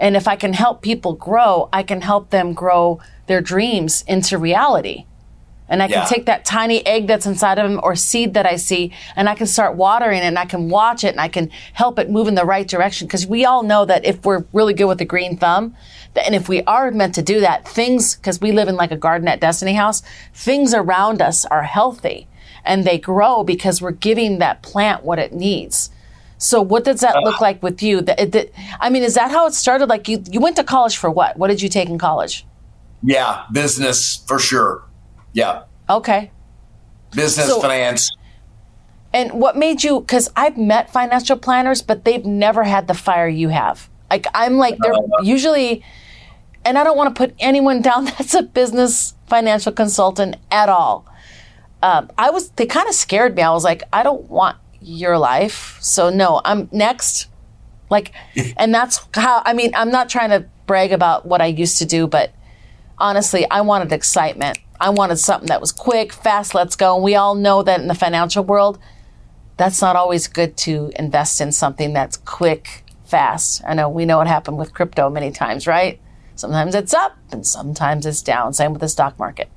And 0.02 0.16
if 0.16 0.26
I 0.26 0.34
can 0.34 0.52
help 0.52 0.82
people 0.82 1.12
grow, 1.12 1.68
I 1.72 1.84
can 1.84 2.00
help 2.00 2.30
them 2.30 2.54
grow 2.54 2.98
their 3.28 3.40
dreams 3.40 4.04
into 4.08 4.36
reality. 4.36 5.06
And 5.68 5.80
I 5.80 5.86
can 5.86 6.00
Yeah. 6.00 6.04
take 6.06 6.26
that 6.26 6.44
tiny 6.44 6.84
egg 6.84 7.06
that's 7.06 7.24
inside 7.24 7.58
of 7.58 7.70
them 7.70 7.80
or 7.84 7.94
seed 7.94 8.34
that 8.34 8.44
I 8.44 8.56
see 8.56 8.90
and 9.14 9.28
I 9.28 9.36
can 9.36 9.46
start 9.46 9.76
watering 9.76 10.18
it 10.18 10.24
and 10.24 10.38
I 10.38 10.44
can 10.44 10.68
watch 10.68 11.04
it 11.04 11.12
and 11.12 11.20
I 11.20 11.28
can 11.28 11.50
help 11.72 12.00
it 12.00 12.10
move 12.10 12.26
in 12.26 12.34
the 12.34 12.44
right 12.44 12.66
direction. 12.66 13.06
Cause 13.06 13.28
we 13.28 13.44
all 13.44 13.62
know 13.62 13.84
that 13.84 14.04
if 14.04 14.24
we're 14.24 14.44
really 14.52 14.74
good 14.74 14.86
with 14.86 14.98
the 14.98 15.04
green 15.04 15.36
thumb, 15.36 15.74
and 16.26 16.34
if 16.34 16.48
we 16.48 16.62
are 16.64 16.90
meant 16.90 17.14
to 17.14 17.22
do 17.22 17.38
that, 17.40 17.66
things, 17.66 18.16
cause 18.16 18.40
we 18.40 18.50
live 18.50 18.68
in 18.68 18.74
like 18.74 18.90
a 18.90 18.96
garden 18.96 19.28
at 19.28 19.40
Destiny 19.40 19.74
House, 19.74 20.02
things 20.34 20.74
around 20.74 21.22
us 21.22 21.44
are 21.46 21.62
healthy 21.62 22.26
and 22.64 22.84
they 22.84 22.98
grow 22.98 23.44
because 23.44 23.80
we're 23.80 23.92
giving 23.92 24.40
that 24.40 24.62
plant 24.62 25.04
what 25.04 25.20
it 25.20 25.32
needs. 25.32 25.90
So 26.42 26.60
what 26.60 26.84
does 26.84 27.00
that 27.00 27.16
look 27.22 27.40
like 27.40 27.62
with 27.62 27.82
you? 27.82 28.00
That, 28.00 28.32
that, 28.32 28.50
I 28.80 28.90
mean, 28.90 29.04
is 29.04 29.14
that 29.14 29.30
how 29.30 29.46
it 29.46 29.54
started? 29.54 29.88
Like 29.88 30.08
you, 30.08 30.22
you 30.30 30.40
went 30.40 30.56
to 30.56 30.64
college 30.64 30.96
for 30.96 31.08
what? 31.10 31.36
What 31.36 31.48
did 31.48 31.62
you 31.62 31.68
take 31.68 31.88
in 31.88 31.98
college? 31.98 32.44
Yeah, 33.02 33.44
business 33.52 34.16
for 34.26 34.38
sure. 34.38 34.84
Yeah, 35.32 35.62
Okay. 35.88 36.30
business, 37.14 37.46
So- 37.46 37.60
finance. 37.60 38.10
And 39.14 39.32
what 39.34 39.56
made 39.56 39.84
you, 39.84 40.00
because 40.00 40.30
I've 40.36 40.56
met 40.56 40.90
financial 40.90 41.36
planners, 41.36 41.82
but 41.82 42.04
they've 42.04 42.24
never 42.24 42.64
had 42.64 42.88
the 42.88 42.94
fire 42.94 43.28
you 43.28 43.50
have. 43.50 43.88
Like, 44.10 44.26
I'm 44.34 44.56
like, 44.56 44.78
they're 44.82 44.94
usually, 45.22 45.84
and 46.64 46.78
I 46.78 46.82
don't 46.84 46.96
want 46.96 47.14
to 47.14 47.18
put 47.18 47.34
anyone 47.38 47.82
down 47.88 48.06
that's 48.06 48.34
a 48.34 48.42
business 48.42 49.14
financial 49.26 49.70
consultant 49.72 50.36
at 50.50 50.68
all. 50.68 51.06
Um, 51.82 52.10
I 52.16 52.30
was, 52.30 52.50
they 52.50 52.66
kind 52.66 52.88
of 52.88 52.94
scared 52.94 53.36
me. 53.36 53.42
I 53.42 53.50
was 53.52 53.64
like, 53.64 53.82
I 53.92 54.02
don't 54.02 54.28
want 54.30 54.56
your 54.82 55.18
life. 55.18 55.78
So, 55.80 56.10
no, 56.10 56.40
I'm 56.44 56.68
next. 56.72 57.28
Like, 57.90 58.12
and 58.56 58.74
that's 58.74 59.00
how, 59.14 59.42
I 59.44 59.52
mean, 59.52 59.72
I'm 59.74 59.90
not 59.90 60.08
trying 60.08 60.30
to 60.30 60.46
brag 60.66 60.92
about 60.92 61.26
what 61.26 61.40
I 61.40 61.46
used 61.46 61.78
to 61.78 61.84
do, 61.84 62.06
but 62.06 62.32
honestly, 62.98 63.48
I 63.50 63.60
wanted 63.62 63.92
excitement. 63.92 64.58
I 64.80 64.90
wanted 64.90 65.16
something 65.16 65.48
that 65.48 65.60
was 65.60 65.70
quick, 65.70 66.12
fast, 66.12 66.54
let's 66.54 66.76
go. 66.76 66.94
And 66.94 67.04
we 67.04 67.14
all 67.14 67.34
know 67.34 67.62
that 67.62 67.80
in 67.80 67.86
the 67.86 67.94
financial 67.94 68.42
world, 68.42 68.78
that's 69.56 69.80
not 69.80 69.96
always 69.96 70.26
good 70.26 70.56
to 70.58 70.90
invest 70.96 71.40
in 71.40 71.52
something 71.52 71.92
that's 71.92 72.16
quick, 72.16 72.84
fast. 73.04 73.62
I 73.66 73.74
know 73.74 73.88
we 73.88 74.06
know 74.06 74.18
what 74.18 74.26
happened 74.26 74.58
with 74.58 74.74
crypto 74.74 75.08
many 75.08 75.30
times, 75.30 75.66
right? 75.66 76.00
Sometimes 76.34 76.74
it's 76.74 76.94
up 76.94 77.16
and 77.30 77.46
sometimes 77.46 78.06
it's 78.06 78.22
down. 78.22 78.54
Same 78.54 78.72
with 78.72 78.80
the 78.80 78.88
stock 78.88 79.18
market. 79.18 79.50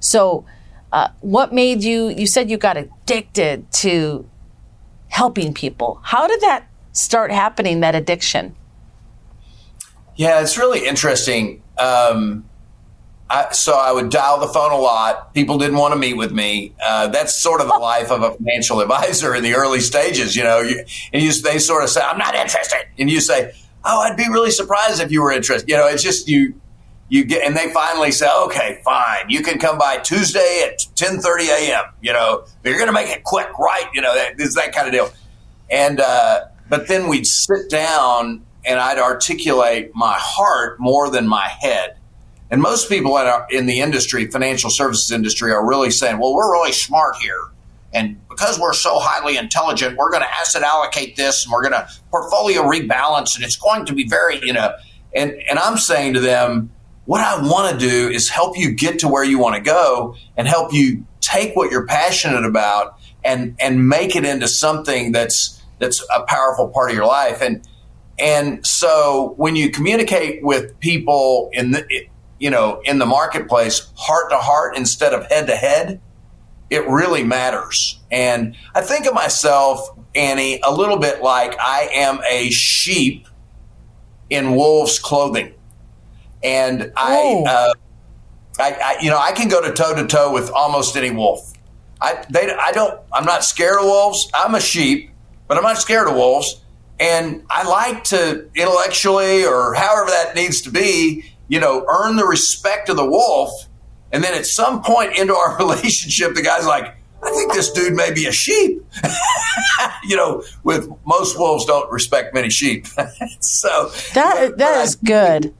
So, 0.00 0.44
uh, 0.92 1.08
what 1.20 1.52
made 1.52 1.82
you? 1.82 2.08
You 2.08 2.26
said 2.26 2.50
you 2.50 2.58
got 2.58 2.76
addicted 2.76 3.70
to 3.72 4.28
helping 5.12 5.52
people. 5.52 6.00
How 6.02 6.26
did 6.26 6.40
that 6.40 6.66
start 6.92 7.30
happening? 7.30 7.80
That 7.80 7.94
addiction? 7.94 8.56
Yeah, 10.16 10.40
it's 10.40 10.56
really 10.56 10.86
interesting. 10.86 11.62
Um, 11.78 12.48
I, 13.28 13.52
so 13.52 13.74
I 13.74 13.92
would 13.92 14.10
dial 14.10 14.40
the 14.40 14.48
phone 14.48 14.72
a 14.72 14.78
lot. 14.78 15.34
People 15.34 15.58
didn't 15.58 15.76
want 15.76 15.92
to 15.92 15.98
meet 15.98 16.14
with 16.14 16.32
me. 16.32 16.74
Uh, 16.82 17.08
that's 17.08 17.34
sort 17.34 17.60
of 17.60 17.66
the 17.66 17.74
life 17.80 18.10
of 18.10 18.22
a 18.22 18.32
financial 18.32 18.80
advisor 18.80 19.34
in 19.34 19.42
the 19.42 19.54
early 19.54 19.80
stages, 19.80 20.34
you 20.34 20.44
know. 20.44 20.60
You, 20.60 20.82
and 21.12 21.22
you, 21.22 21.30
they 21.42 21.58
sort 21.58 21.84
of 21.84 21.90
say, 21.90 22.00
"I'm 22.00 22.18
not 22.18 22.34
interested," 22.34 22.86
and 22.98 23.10
you 23.10 23.20
say, 23.20 23.52
"Oh, 23.84 24.00
I'd 24.00 24.16
be 24.16 24.28
really 24.30 24.50
surprised 24.50 25.02
if 25.02 25.12
you 25.12 25.20
were 25.20 25.30
interested." 25.30 25.68
You 25.68 25.76
know, 25.76 25.88
it's 25.88 26.02
just 26.02 26.26
you. 26.26 26.54
You 27.08 27.24
get, 27.24 27.46
and 27.46 27.56
they 27.56 27.72
finally 27.72 28.10
say, 28.10 28.28
"Okay, 28.44 28.80
fine. 28.84 29.28
You 29.28 29.42
can 29.42 29.58
come 29.58 29.76
by 29.76 29.98
Tuesday 29.98 30.62
at 30.66 30.78
10:30 30.94 31.48
a.m. 31.48 31.84
You 32.00 32.12
know, 32.12 32.44
you're 32.64 32.76
going 32.76 32.86
to 32.86 32.92
make 32.92 33.10
it 33.10 33.22
quick, 33.24 33.50
right? 33.58 33.86
You 33.92 34.00
know, 34.00 34.14
that 34.14 34.40
is 34.40 34.54
that 34.54 34.72
kind 34.72 34.86
of 34.86 34.92
deal." 34.92 35.10
And 35.70 36.00
uh, 36.00 36.44
but 36.68 36.88
then 36.88 37.08
we'd 37.08 37.26
sit 37.26 37.68
down 37.68 38.42
and 38.64 38.78
I'd 38.78 38.98
articulate 38.98 39.90
my 39.94 40.14
heart 40.16 40.78
more 40.78 41.10
than 41.10 41.26
my 41.26 41.48
head. 41.60 41.96
And 42.50 42.60
most 42.60 42.88
people 42.88 43.16
in, 43.16 43.26
our, 43.26 43.46
in 43.50 43.66
the 43.66 43.80
industry, 43.80 44.26
financial 44.26 44.68
services 44.68 45.10
industry, 45.10 45.52
are 45.52 45.66
really 45.66 45.90
saying, 45.90 46.18
"Well, 46.18 46.34
we're 46.34 46.52
really 46.52 46.72
smart 46.72 47.16
here, 47.16 47.48
and 47.94 48.20
because 48.28 48.60
we're 48.60 48.74
so 48.74 48.98
highly 48.98 49.38
intelligent, 49.38 49.96
we're 49.96 50.10
going 50.10 50.22
to 50.22 50.30
asset 50.30 50.62
allocate 50.62 51.16
this, 51.16 51.44
and 51.44 51.52
we're 51.52 51.62
going 51.62 51.72
to 51.72 51.88
portfolio 52.10 52.62
rebalance, 52.62 53.36
and 53.36 53.44
it's 53.44 53.56
going 53.56 53.86
to 53.86 53.94
be 53.94 54.06
very, 54.06 54.38
you 54.42 54.52
know." 54.52 54.74
And 55.14 55.32
and 55.48 55.58
I'm 55.58 55.78
saying 55.78 56.12
to 56.14 56.20
them, 56.20 56.70
what 57.04 57.20
I 57.20 57.42
want 57.42 57.78
to 57.78 57.88
do 57.88 58.08
is 58.08 58.28
help 58.28 58.56
you 58.56 58.72
get 58.72 59.00
to 59.00 59.08
where 59.08 59.24
you 59.24 59.38
want 59.38 59.56
to 59.56 59.60
go, 59.60 60.16
and 60.36 60.46
help 60.46 60.72
you 60.72 61.04
take 61.20 61.56
what 61.56 61.70
you're 61.70 61.86
passionate 61.86 62.44
about 62.44 62.98
and 63.24 63.56
and 63.60 63.88
make 63.88 64.16
it 64.16 64.24
into 64.24 64.48
something 64.48 65.12
that's 65.12 65.60
that's 65.78 66.04
a 66.14 66.22
powerful 66.22 66.68
part 66.68 66.90
of 66.90 66.96
your 66.96 67.06
life. 67.06 67.42
And 67.42 67.66
and 68.18 68.66
so 68.66 69.34
when 69.36 69.56
you 69.56 69.70
communicate 69.70 70.42
with 70.42 70.78
people 70.80 71.50
in 71.52 71.72
the 71.72 71.84
you 72.38 72.50
know 72.50 72.80
in 72.84 72.98
the 72.98 73.06
marketplace 73.06 73.90
heart 73.96 74.30
to 74.30 74.36
heart 74.36 74.76
instead 74.76 75.14
of 75.14 75.26
head 75.26 75.46
to 75.48 75.56
head, 75.56 76.00
it 76.70 76.86
really 76.88 77.24
matters. 77.24 77.98
And 78.10 78.56
I 78.74 78.82
think 78.82 79.06
of 79.06 79.14
myself, 79.14 79.88
Annie, 80.14 80.60
a 80.62 80.72
little 80.72 80.98
bit 80.98 81.22
like 81.22 81.58
I 81.58 81.88
am 81.92 82.20
a 82.28 82.50
sheep 82.50 83.26
in 84.30 84.54
wolf's 84.54 84.98
clothing, 84.98 85.52
and 86.42 86.92
Oh. 86.96 87.44
I. 87.46 87.50
Uh, 87.50 87.74
I, 88.58 88.72
I, 88.72 88.96
you 89.00 89.08
know, 89.08 89.18
I 89.18 89.32
can 89.32 89.48
go 89.48 89.62
to 89.62 89.72
toe 89.72 89.94
to 89.94 90.06
toe 90.06 90.30
with 90.30 90.50
almost 90.50 90.94
any 90.94 91.10
wolf. 91.10 91.54
I, 92.02 92.22
they, 92.28 92.52
I 92.52 92.70
don't, 92.72 93.00
I'm 93.10 93.24
not 93.24 93.44
scared 93.44 93.78
of 93.78 93.84
wolves. 93.86 94.30
I'm 94.34 94.54
a 94.54 94.60
sheep, 94.60 95.10
but 95.48 95.56
I'm 95.56 95.62
not 95.62 95.78
scared 95.78 96.06
of 96.06 96.14
wolves. 96.14 96.60
And 97.00 97.44
I 97.48 97.66
like 97.66 98.04
to 98.04 98.46
intellectually 98.54 99.46
or 99.46 99.72
however 99.72 100.10
that 100.10 100.34
needs 100.34 100.60
to 100.62 100.70
be, 100.70 101.24
you 101.48 101.60
know, 101.60 101.86
earn 101.88 102.16
the 102.16 102.26
respect 102.26 102.90
of 102.90 102.96
the 102.96 103.06
wolf. 103.06 103.50
And 104.12 104.22
then 104.22 104.34
at 104.34 104.44
some 104.44 104.82
point 104.82 105.16
into 105.16 105.34
our 105.34 105.56
relationship, 105.58 106.34
the 106.34 106.42
guy's 106.42 106.66
like, 106.66 106.94
I 107.22 107.30
think 107.30 107.54
this 107.54 107.70
dude 107.70 107.94
may 107.94 108.12
be 108.12 108.26
a 108.26 108.32
sheep. 108.32 108.84
you 110.04 110.16
know, 110.16 110.42
with 110.62 110.90
most 111.06 111.38
wolves 111.38 111.64
don't 111.64 111.90
respect 111.90 112.34
many 112.34 112.50
sheep. 112.50 112.86
so 113.40 113.90
That 114.12 114.58
that 114.58 114.84
is 114.84 114.96
good. 114.96 115.54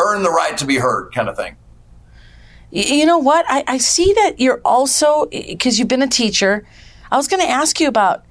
Earn 0.00 0.22
the 0.22 0.30
right 0.30 0.56
to 0.58 0.64
be 0.66 0.76
heard 0.78 1.12
kind 1.14 1.28
of 1.28 1.36
thing. 1.36 1.56
You 2.70 3.04
know 3.04 3.18
what? 3.18 3.44
I, 3.48 3.64
I 3.66 3.78
see 3.78 4.12
that 4.14 4.38
you're 4.38 4.60
also, 4.64 5.26
because 5.26 5.78
you've 5.78 5.88
been 5.88 6.02
a 6.02 6.08
teacher. 6.08 6.64
I 7.10 7.16
was 7.16 7.26
going 7.26 7.42
to 7.42 7.48
ask 7.48 7.80
you 7.80 7.88
about 7.88 8.24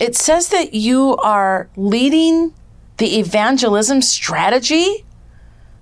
it 0.00 0.16
says 0.16 0.48
that 0.48 0.74
you 0.74 1.16
are 1.18 1.68
leading 1.76 2.52
the 2.96 3.20
evangelism 3.20 4.02
strategy 4.02 5.04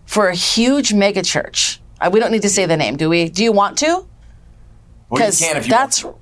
for 0.05 0.29
a 0.29 0.35
huge 0.35 0.93
megachurch. 0.93 1.79
Uh, 2.01 2.11
We 2.13 2.21
don't 2.21 2.31
need 2.33 2.43
to 2.43 2.51
say 2.51 2.67
the 2.67 2.77
name, 2.77 2.97
do 2.97 3.09
we? 3.09 3.31
Do 3.31 3.43
you 3.43 3.53
want 3.53 3.79
to? 3.79 3.87
Well, 3.87 4.05
you 4.05 4.07
Because 5.11 5.41
can 5.41 5.57
if 5.57 5.67
you 5.67 5.71
that's, 5.71 6.05
want. 6.05 6.19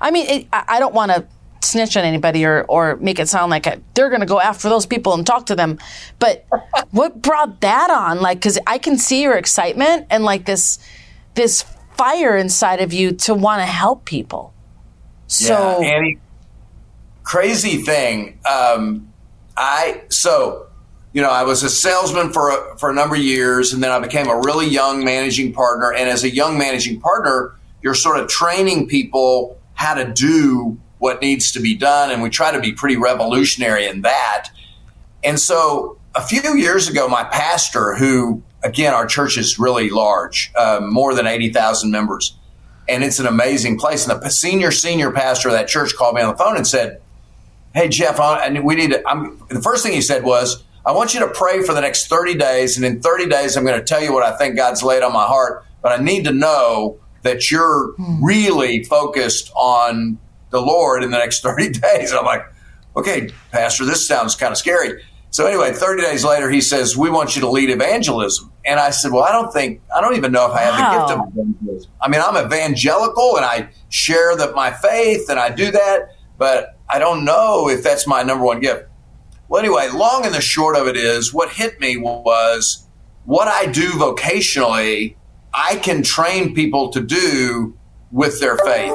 I 0.00 0.10
mean, 0.10 0.26
it, 0.28 0.46
I 0.52 0.64
I 0.68 0.80
don't 0.80 0.94
want 0.94 1.12
to 1.12 1.26
snitch 1.64 1.96
on 1.96 2.04
anybody 2.04 2.44
or, 2.44 2.64
or 2.68 2.96
make 2.96 3.18
it 3.18 3.28
sound 3.28 3.50
like 3.50 3.66
I, 3.66 3.80
they're 3.94 4.08
going 4.08 4.20
to 4.20 4.26
go 4.26 4.40
after 4.40 4.68
those 4.68 4.86
people 4.86 5.14
and 5.14 5.26
talk 5.26 5.46
to 5.46 5.54
them. 5.54 5.78
But 6.18 6.46
what 6.90 7.22
brought 7.22 7.60
that 7.60 7.90
on? 7.90 8.20
Like, 8.20 8.38
because 8.38 8.58
I 8.66 8.78
can 8.78 8.98
see 8.98 9.22
your 9.22 9.36
excitement 9.36 10.06
and 10.10 10.24
like 10.24 10.44
this, 10.44 10.78
this 11.34 11.64
fire 11.96 12.36
inside 12.36 12.80
of 12.80 12.92
you 12.92 13.12
to 13.12 13.34
want 13.34 13.60
to 13.60 13.66
help 13.66 14.04
people. 14.04 14.52
So, 15.26 15.80
yeah, 15.80 15.88
Annie, 15.88 16.18
crazy 17.22 17.78
thing. 17.78 18.38
Um, 18.48 19.12
I 19.56 20.02
so 20.08 20.66
you 21.12 21.22
know 21.22 21.30
I 21.30 21.44
was 21.44 21.62
a 21.62 21.70
salesman 21.70 22.32
for 22.32 22.50
a, 22.50 22.78
for 22.78 22.90
a 22.90 22.94
number 22.94 23.14
of 23.14 23.22
years, 23.22 23.72
and 23.72 23.82
then 23.82 23.90
I 23.90 23.98
became 23.98 24.28
a 24.28 24.36
really 24.36 24.68
young 24.68 25.04
managing 25.04 25.52
partner. 25.52 25.92
And 25.92 26.08
as 26.08 26.24
a 26.24 26.30
young 26.30 26.58
managing 26.58 27.00
partner, 27.00 27.54
you're 27.82 27.94
sort 27.94 28.18
of 28.18 28.28
training 28.28 28.88
people 28.88 29.58
how 29.74 29.94
to 29.94 30.12
do 30.12 30.78
what 31.02 31.20
needs 31.20 31.50
to 31.50 31.60
be 31.60 31.74
done, 31.74 32.12
and 32.12 32.22
we 32.22 32.30
try 32.30 32.52
to 32.52 32.60
be 32.60 32.72
pretty 32.72 32.96
revolutionary 32.96 33.88
in 33.88 34.02
that. 34.02 34.50
And 35.24 35.40
so 35.40 35.98
a 36.14 36.22
few 36.22 36.56
years 36.56 36.88
ago, 36.88 37.08
my 37.08 37.24
pastor, 37.24 37.96
who 37.96 38.42
again 38.62 38.94
our 38.94 39.06
church 39.06 39.36
is 39.36 39.58
really 39.58 39.90
large, 39.90 40.52
uh, 40.54 40.80
more 40.80 41.12
than 41.12 41.26
eighty 41.26 41.52
thousand 41.52 41.90
members 41.90 42.36
and 42.88 43.02
it's 43.02 43.18
an 43.18 43.26
amazing 43.26 43.78
place. 43.78 44.06
And 44.06 44.22
the 44.22 44.30
senior 44.30 44.70
senior 44.70 45.10
pastor 45.10 45.48
of 45.48 45.54
that 45.54 45.66
church 45.66 45.96
called 45.96 46.14
me 46.14 46.22
on 46.22 46.30
the 46.30 46.36
phone 46.36 46.56
and 46.56 46.66
said, 46.66 47.00
"Hey 47.74 47.88
Jeff, 47.88 48.20
I, 48.20 48.46
and 48.46 48.64
we 48.64 48.76
need 48.76 48.90
to." 48.90 49.02
I'm, 49.08 49.42
the 49.48 49.60
first 49.60 49.82
thing 49.82 49.92
he 49.92 50.02
said 50.02 50.22
was, 50.22 50.62
"I 50.86 50.92
want 50.92 51.14
you 51.14 51.20
to 51.20 51.28
pray 51.28 51.62
for 51.62 51.74
the 51.74 51.80
next 51.80 52.06
30 52.06 52.34
days, 52.34 52.76
and 52.76 52.86
in 52.86 53.00
30 53.00 53.26
days, 53.26 53.56
I'm 53.56 53.64
going 53.64 53.78
to 53.78 53.84
tell 53.84 54.02
you 54.02 54.12
what 54.12 54.22
I 54.22 54.36
think 54.36 54.56
God's 54.56 54.82
laid 54.84 55.02
on 55.02 55.12
my 55.12 55.24
heart. 55.24 55.64
But 55.82 55.98
I 55.98 56.02
need 56.02 56.24
to 56.24 56.32
know 56.32 56.98
that 57.22 57.50
you're 57.50 57.94
really 58.20 58.84
focused 58.84 59.50
on 59.56 60.18
the 60.52 60.60
Lord 60.60 61.02
in 61.02 61.10
the 61.10 61.18
next 61.18 61.42
30 61.42 61.70
days." 61.70 62.12
I'm 62.12 62.24
like, 62.24 62.42
"Okay, 62.96 63.30
Pastor, 63.50 63.84
this 63.84 64.06
sounds 64.06 64.34
kind 64.36 64.52
of 64.52 64.58
scary." 64.58 65.02
So 65.30 65.46
anyway, 65.46 65.72
30 65.72 66.02
days 66.02 66.24
later, 66.24 66.50
he 66.50 66.60
says, 66.60 66.96
"We 66.96 67.10
want 67.10 67.34
you 67.34 67.40
to 67.42 67.48
lead 67.48 67.70
evangelism." 67.70 68.52
And 68.64 68.78
I 68.78 68.90
said, 68.90 69.12
"Well, 69.12 69.24
I 69.24 69.32
don't 69.32 69.52
think 69.52 69.80
I 69.94 70.00
don't 70.00 70.16
even 70.16 70.30
know 70.30 70.46
if 70.48 70.52
I 70.52 70.60
have 70.60 70.76
the 70.76 70.98
gift 70.98 71.20
of 71.20 71.32
evangelism. 71.32 71.90
I 72.00 72.08
mean, 72.08 72.20
I'm 72.20 72.46
evangelical 72.46 73.36
and 73.36 73.44
I 73.44 73.70
share 73.88 74.36
that 74.36 74.54
my 74.54 74.70
faith 74.70 75.28
and 75.28 75.40
I 75.40 75.50
do 75.50 75.70
that, 75.72 76.10
but 76.38 76.78
I 76.88 76.98
don't 76.98 77.24
know 77.24 77.68
if 77.68 77.82
that's 77.82 78.06
my 78.06 78.22
number 78.22 78.44
one 78.44 78.60
gift." 78.60 78.84
Well, 79.48 79.60
anyway, 79.60 79.88
long 79.88 80.24
and 80.24 80.34
the 80.34 80.40
short 80.40 80.76
of 80.76 80.86
it 80.86 80.96
is, 80.96 81.34
what 81.34 81.50
hit 81.50 81.78
me 81.80 81.98
was 81.98 82.86
what 83.24 83.48
I 83.48 83.66
do 83.66 83.90
vocationally 83.90 85.16
I 85.54 85.76
can 85.76 86.02
train 86.02 86.54
people 86.54 86.90
to 86.90 87.00
do 87.00 87.76
with 88.10 88.40
their 88.40 88.56
faith. 88.58 88.94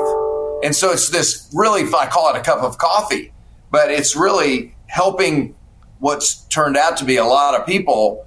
And 0.64 0.76
so 0.76 0.92
it's 0.92 1.10
this 1.10 1.50
really, 1.54 1.84
I 1.94 2.08
call 2.08 2.34
it 2.34 2.38
a 2.38 2.42
cup 2.42 2.60
of 2.60 2.78
coffee, 2.78 3.34
but 3.72 3.92
it's 3.92 4.16
really 4.16 4.76
helping 4.88 5.56
what's 6.00 6.46
turned 6.48 6.78
out 6.78 6.98
to 6.98 7.06
be 7.06 7.18
a 7.18 7.26
lot 7.26 7.60
of 7.60 7.66
people, 7.66 8.26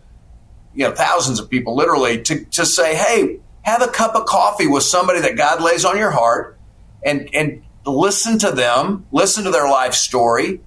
you 0.75 0.88
know, 0.88 0.94
thousands 0.94 1.40
of 1.40 1.50
people 1.50 1.75
literally, 1.75 2.22
to, 2.22 2.44
to 2.46 2.64
say, 2.66 2.94
hey, 2.94 3.40
have 3.62 3.82
a 3.82 3.88
cup 3.88 4.14
of 4.14 4.26
coffee 4.26 4.66
with 4.66 4.82
somebody 4.82 5.20
that 5.20 5.37
God 5.37 5.62
lays 5.62 5.84
on 5.84 5.99
your 5.99 6.10
heart 6.10 6.58
and, 7.04 7.28
and 7.34 7.62
listen 7.84 8.38
to 8.38 8.50
them, 8.50 9.06
listen 9.12 9.44
to 9.44 9.50
their 9.50 9.68
life 9.68 9.94
story, 9.94 10.60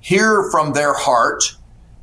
hear 0.00 0.48
from 0.50 0.72
their 0.72 0.94
heart, 0.94 1.56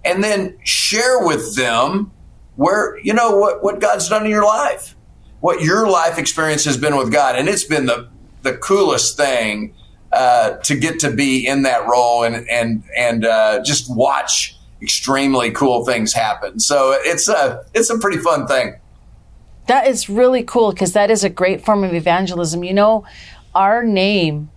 and 0.05 0.24
then 0.24 0.57
share 0.63 1.25
with 1.25 1.55
them 1.55 2.12
where, 2.55 3.00
you 3.00 3.13
know, 3.13 3.38
what, 3.38 3.63
what 3.63 3.79
God's 3.79 4.09
done 4.09 4.25
in 4.25 4.31
your 4.31 4.45
life, 4.45 4.95
what 5.39 5.62
your 5.62 5.89
life 5.89 6.17
experience 6.17 6.65
has 6.65 6.77
been 6.77 6.95
with 6.97 7.12
God. 7.12 7.36
And 7.36 7.47
it's 7.47 7.63
been 7.63 7.86
the, 7.86 8.09
the 8.44 8.58
coolest 8.58 9.17
thing 9.17 9.74
uh, 10.12 10.51
to 10.58 10.77
get 10.77 11.00
to 11.01 11.12
be 11.12 11.46
in 11.46 11.63
that 11.63 11.88
role 11.88 12.24
and, 12.24 12.50
and, 12.50 12.84
and 12.96 13.25
uh, 13.25 13.62
just 13.63 13.94
watch 13.94 14.58
extremely 14.82 15.51
cool 15.51 15.86
things 15.86 16.13
happen. 16.13 16.60
So 16.60 16.96
it's 17.00 17.27
a, 17.27 17.65
it's 17.74 17.89
a 17.89 17.98
pretty 17.98 18.20
fun 18.20 18.48
thing. 18.48 18.75
That 19.67 19.88
is 19.88 20.10
really 20.10 20.44
cool 20.44 20.72
because 20.72 20.94
that 20.94 21.12
is 21.12 21.24
a 21.24 21.29
great 21.29 21.65
form 21.65 21.84
of 21.84 21.94
evangelism. 21.94 22.63
You 22.63 22.74
know, 22.74 23.06
our 23.53 23.84
name 23.84 24.50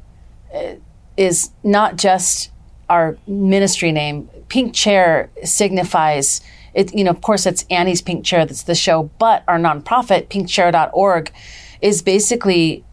uh, 0.55 0.75
is 1.17 1.51
not 1.65 1.97
just 1.97 2.51
our 2.89 3.17
ministry 3.27 3.93
name. 3.93 4.29
Pink 4.49 4.75
Chair 4.75 5.31
signifies 5.45 6.41
it. 6.75 6.95
You 6.95 7.05
know, 7.05 7.11
of 7.11 7.23
course, 7.23 7.47
it's 7.47 7.65
Annie's 7.71 8.03
Pink 8.03 8.25
Chair. 8.25 8.45
That's 8.45 8.65
the 8.65 8.75
show, 8.75 9.11
but 9.19 9.43
our 9.49 9.59
nonprofit, 9.59 10.29
pinkchair.org, 10.29 11.33
is 11.81 12.03
basically 12.03 12.85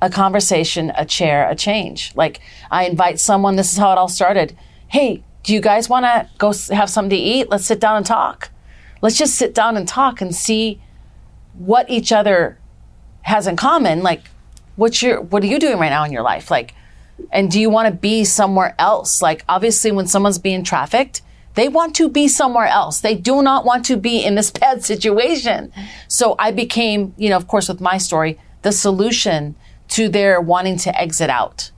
a 0.00 0.10
conversation, 0.10 0.92
a 0.96 1.04
chair, 1.04 1.48
a 1.48 1.54
change. 1.54 2.12
Like 2.14 2.40
I 2.70 2.84
invite 2.84 3.20
someone. 3.20 3.56
This 3.56 3.72
is 3.72 3.78
how 3.78 3.92
it 3.92 3.98
all 3.98 4.08
started. 4.08 4.56
Hey, 4.88 5.22
do 5.42 5.52
you 5.52 5.60
guys 5.60 5.88
want 5.88 6.04
to 6.04 6.28
go 6.38 6.52
have 6.74 6.90
something 6.90 7.10
to 7.10 7.16
eat? 7.16 7.48
Let's 7.48 7.66
sit 7.66 7.80
down 7.80 7.96
and 7.96 8.06
talk. 8.06 8.50
Let's 9.00 9.16
just 9.16 9.34
sit 9.34 9.54
down 9.54 9.76
and 9.76 9.86
talk 9.86 10.20
and 10.20 10.34
see 10.34 10.80
what 11.54 11.88
each 11.88 12.12
other 12.12 12.58
has 13.22 13.46
in 13.46 13.56
common. 13.56 14.02
Like, 14.02 14.22
what's 14.76 15.02
your, 15.02 15.20
what 15.20 15.42
are 15.42 15.46
you 15.46 15.58
doing 15.58 15.78
right 15.78 15.88
now 15.88 16.04
in 16.04 16.12
your 16.12 16.22
life? 16.22 16.50
Like, 16.50 16.74
and 17.30 17.50
do 17.50 17.60
you 17.60 17.70
want 17.70 17.88
to 17.88 17.94
be 17.94 18.24
somewhere 18.24 18.74
else? 18.78 19.22
Like, 19.22 19.44
obviously, 19.48 19.90
when 19.90 20.06
someone's 20.06 20.38
being 20.38 20.64
trafficked, 20.64 21.22
they 21.54 21.68
want 21.68 21.96
to 21.96 22.08
be 22.08 22.28
somewhere 22.28 22.66
else. 22.66 23.00
They 23.00 23.14
do 23.14 23.42
not 23.42 23.64
want 23.64 23.84
to 23.86 23.96
be 23.96 24.24
in 24.24 24.34
this 24.34 24.50
bad 24.60 24.84
situation. 24.84 25.72
So 26.06 26.36
I 26.38 26.50
became, 26.50 27.14
you 27.16 27.28
know, 27.28 27.36
of 27.36 27.48
course, 27.48 27.68
with 27.68 27.80
my 27.80 27.98
story, 27.98 28.38
the 28.62 28.72
solution 28.72 29.56
to 29.88 30.08
their 30.08 30.40
wanting 30.40 30.76
to 30.78 31.00
exit 31.00 31.30
out. 31.30 31.70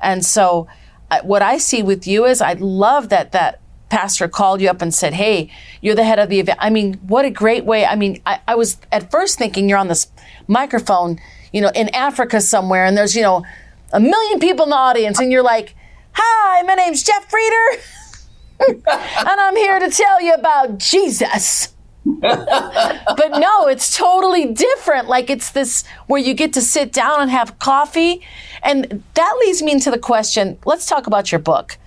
And 0.00 0.24
so 0.24 0.66
uh, 1.10 1.20
what 1.22 1.42
I 1.42 1.58
see 1.58 1.82
with 1.82 2.06
you 2.06 2.24
is 2.24 2.40
I 2.40 2.54
love 2.54 3.08
that 3.10 3.32
that 3.32 3.60
pastor 3.88 4.28
called 4.28 4.60
you 4.60 4.68
up 4.68 4.82
and 4.82 4.92
said, 4.92 5.14
Hey, 5.14 5.50
you're 5.80 5.94
the 5.94 6.04
head 6.04 6.18
of 6.18 6.28
the 6.28 6.40
event. 6.40 6.58
I 6.60 6.70
mean, 6.70 6.94
what 7.06 7.24
a 7.24 7.30
great 7.30 7.64
way. 7.64 7.84
I 7.86 7.94
mean, 7.94 8.20
I, 8.26 8.40
I 8.48 8.54
was 8.54 8.78
at 8.90 9.10
first 9.10 9.38
thinking 9.38 9.68
you're 9.68 9.78
on 9.78 9.88
this 9.88 10.08
microphone, 10.48 11.20
you 11.52 11.60
know, 11.60 11.70
in 11.74 11.88
Africa 11.90 12.40
somewhere 12.40 12.84
and 12.84 12.96
there's, 12.96 13.14
you 13.14 13.22
know, 13.22 13.44
a 13.92 14.00
million 14.00 14.40
people 14.40 14.64
in 14.64 14.70
the 14.70 14.76
audience 14.76 15.20
and 15.20 15.30
you're 15.30 15.42
like, 15.42 15.74
Hi, 16.12 16.62
my 16.62 16.74
name's 16.74 17.02
Jeff 17.02 17.30
Frieder. 17.30 17.80
and 18.68 19.40
I'm 19.40 19.56
here 19.56 19.78
to 19.78 19.90
tell 19.90 20.20
you 20.20 20.34
about 20.34 20.78
Jesus. 20.78 21.75
but 22.20 23.38
no, 23.38 23.66
it's 23.66 23.96
totally 23.96 24.52
different. 24.52 25.08
Like 25.08 25.28
it's 25.28 25.50
this 25.50 25.84
where 26.06 26.20
you 26.20 26.34
get 26.34 26.52
to 26.52 26.60
sit 26.60 26.92
down 26.92 27.20
and 27.20 27.30
have 27.30 27.58
coffee. 27.58 28.22
And 28.62 29.02
that 29.14 29.36
leads 29.40 29.60
me 29.60 29.72
into 29.72 29.90
the 29.90 29.98
question 29.98 30.58
let's 30.64 30.86
talk 30.86 31.06
about 31.08 31.32
your 31.32 31.40
book. 31.40 31.78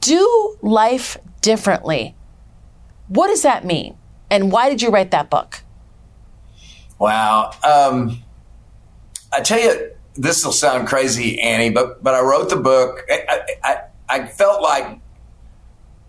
Do 0.00 0.56
life 0.62 1.16
differently. 1.42 2.16
What 3.08 3.28
does 3.28 3.42
that 3.42 3.64
mean? 3.64 3.96
And 4.30 4.50
why 4.50 4.68
did 4.68 4.82
you 4.82 4.90
write 4.90 5.12
that 5.12 5.30
book? 5.30 5.62
Wow. 6.98 7.52
Um, 7.62 8.22
I 9.32 9.42
tell 9.42 9.60
you, 9.60 9.92
this 10.16 10.44
will 10.44 10.52
sound 10.52 10.88
crazy, 10.88 11.40
Annie, 11.40 11.70
but 11.70 12.02
but 12.02 12.14
I 12.14 12.20
wrote 12.20 12.50
the 12.50 12.56
book. 12.56 13.04
I, 13.08 13.42
I, 13.62 13.76
I 14.08 14.26
felt 14.26 14.60
like 14.60 14.98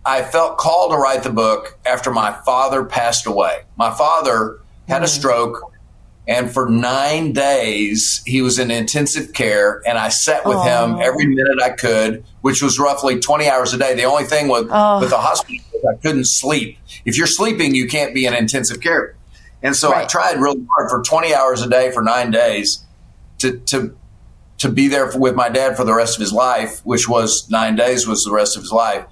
I 0.07 0.23
felt 0.23 0.57
called 0.57 0.91
to 0.91 0.97
write 0.97 1.23
the 1.23 1.31
book 1.31 1.77
after 1.85 2.11
my 2.11 2.31
father 2.45 2.85
passed 2.85 3.27
away. 3.27 3.63
My 3.75 3.91
father 3.91 4.59
had 4.87 5.03
a 5.03 5.05
hmm. 5.05 5.11
stroke, 5.11 5.73
and 6.25 6.49
for 6.49 6.69
nine 6.69 7.33
days 7.33 8.23
he 8.25 8.41
was 8.41 8.57
in 8.57 8.71
intensive 8.71 9.33
care, 9.33 9.81
and 9.85 9.97
I 9.97 10.07
sat 10.07 10.45
with 10.45 10.57
Aww. 10.57 10.93
him 10.93 11.01
every 11.01 11.27
minute 11.27 11.61
I 11.61 11.71
could, 11.71 12.23
which 12.39 12.61
was 12.61 12.79
roughly 12.79 13.19
twenty 13.19 13.49
hours 13.49 13.73
a 13.73 13.77
day. 13.77 13.95
The 13.95 14.05
only 14.05 14.23
thing 14.23 14.47
with 14.47 14.67
oh. 14.71 15.01
with 15.01 15.09
the 15.09 15.17
hospital, 15.17 15.59
I 15.91 15.95
couldn't 15.97 16.25
sleep. 16.25 16.77
If 17.03 17.17
you're 17.17 17.27
sleeping, 17.27 17.75
you 17.75 17.87
can't 17.87 18.15
be 18.15 18.25
in 18.25 18.33
intensive 18.33 18.79
care. 18.79 19.17
And 19.61 19.75
so 19.75 19.91
right. 19.91 20.05
I 20.05 20.07
tried 20.07 20.39
really 20.39 20.65
hard 20.75 20.89
for 20.89 21.01
20 21.01 21.33
hours 21.33 21.61
a 21.61 21.69
day 21.69 21.91
for 21.91 22.03
nine 22.03 22.31
days 22.31 22.85
to, 23.39 23.57
to, 23.57 23.97
to 24.59 24.69
be 24.69 24.87
there 24.87 25.11
for, 25.11 25.19
with 25.19 25.35
my 25.35 25.49
dad 25.49 25.75
for 25.75 25.83
the 25.83 25.93
rest 25.93 26.15
of 26.15 26.21
his 26.21 26.31
life, 26.31 26.79
which 26.85 27.09
was 27.09 27.49
nine 27.49 27.75
days 27.75 28.07
was 28.07 28.23
the 28.23 28.31
rest 28.31 28.55
of 28.55 28.63
his 28.63 28.71
life. 28.71 29.05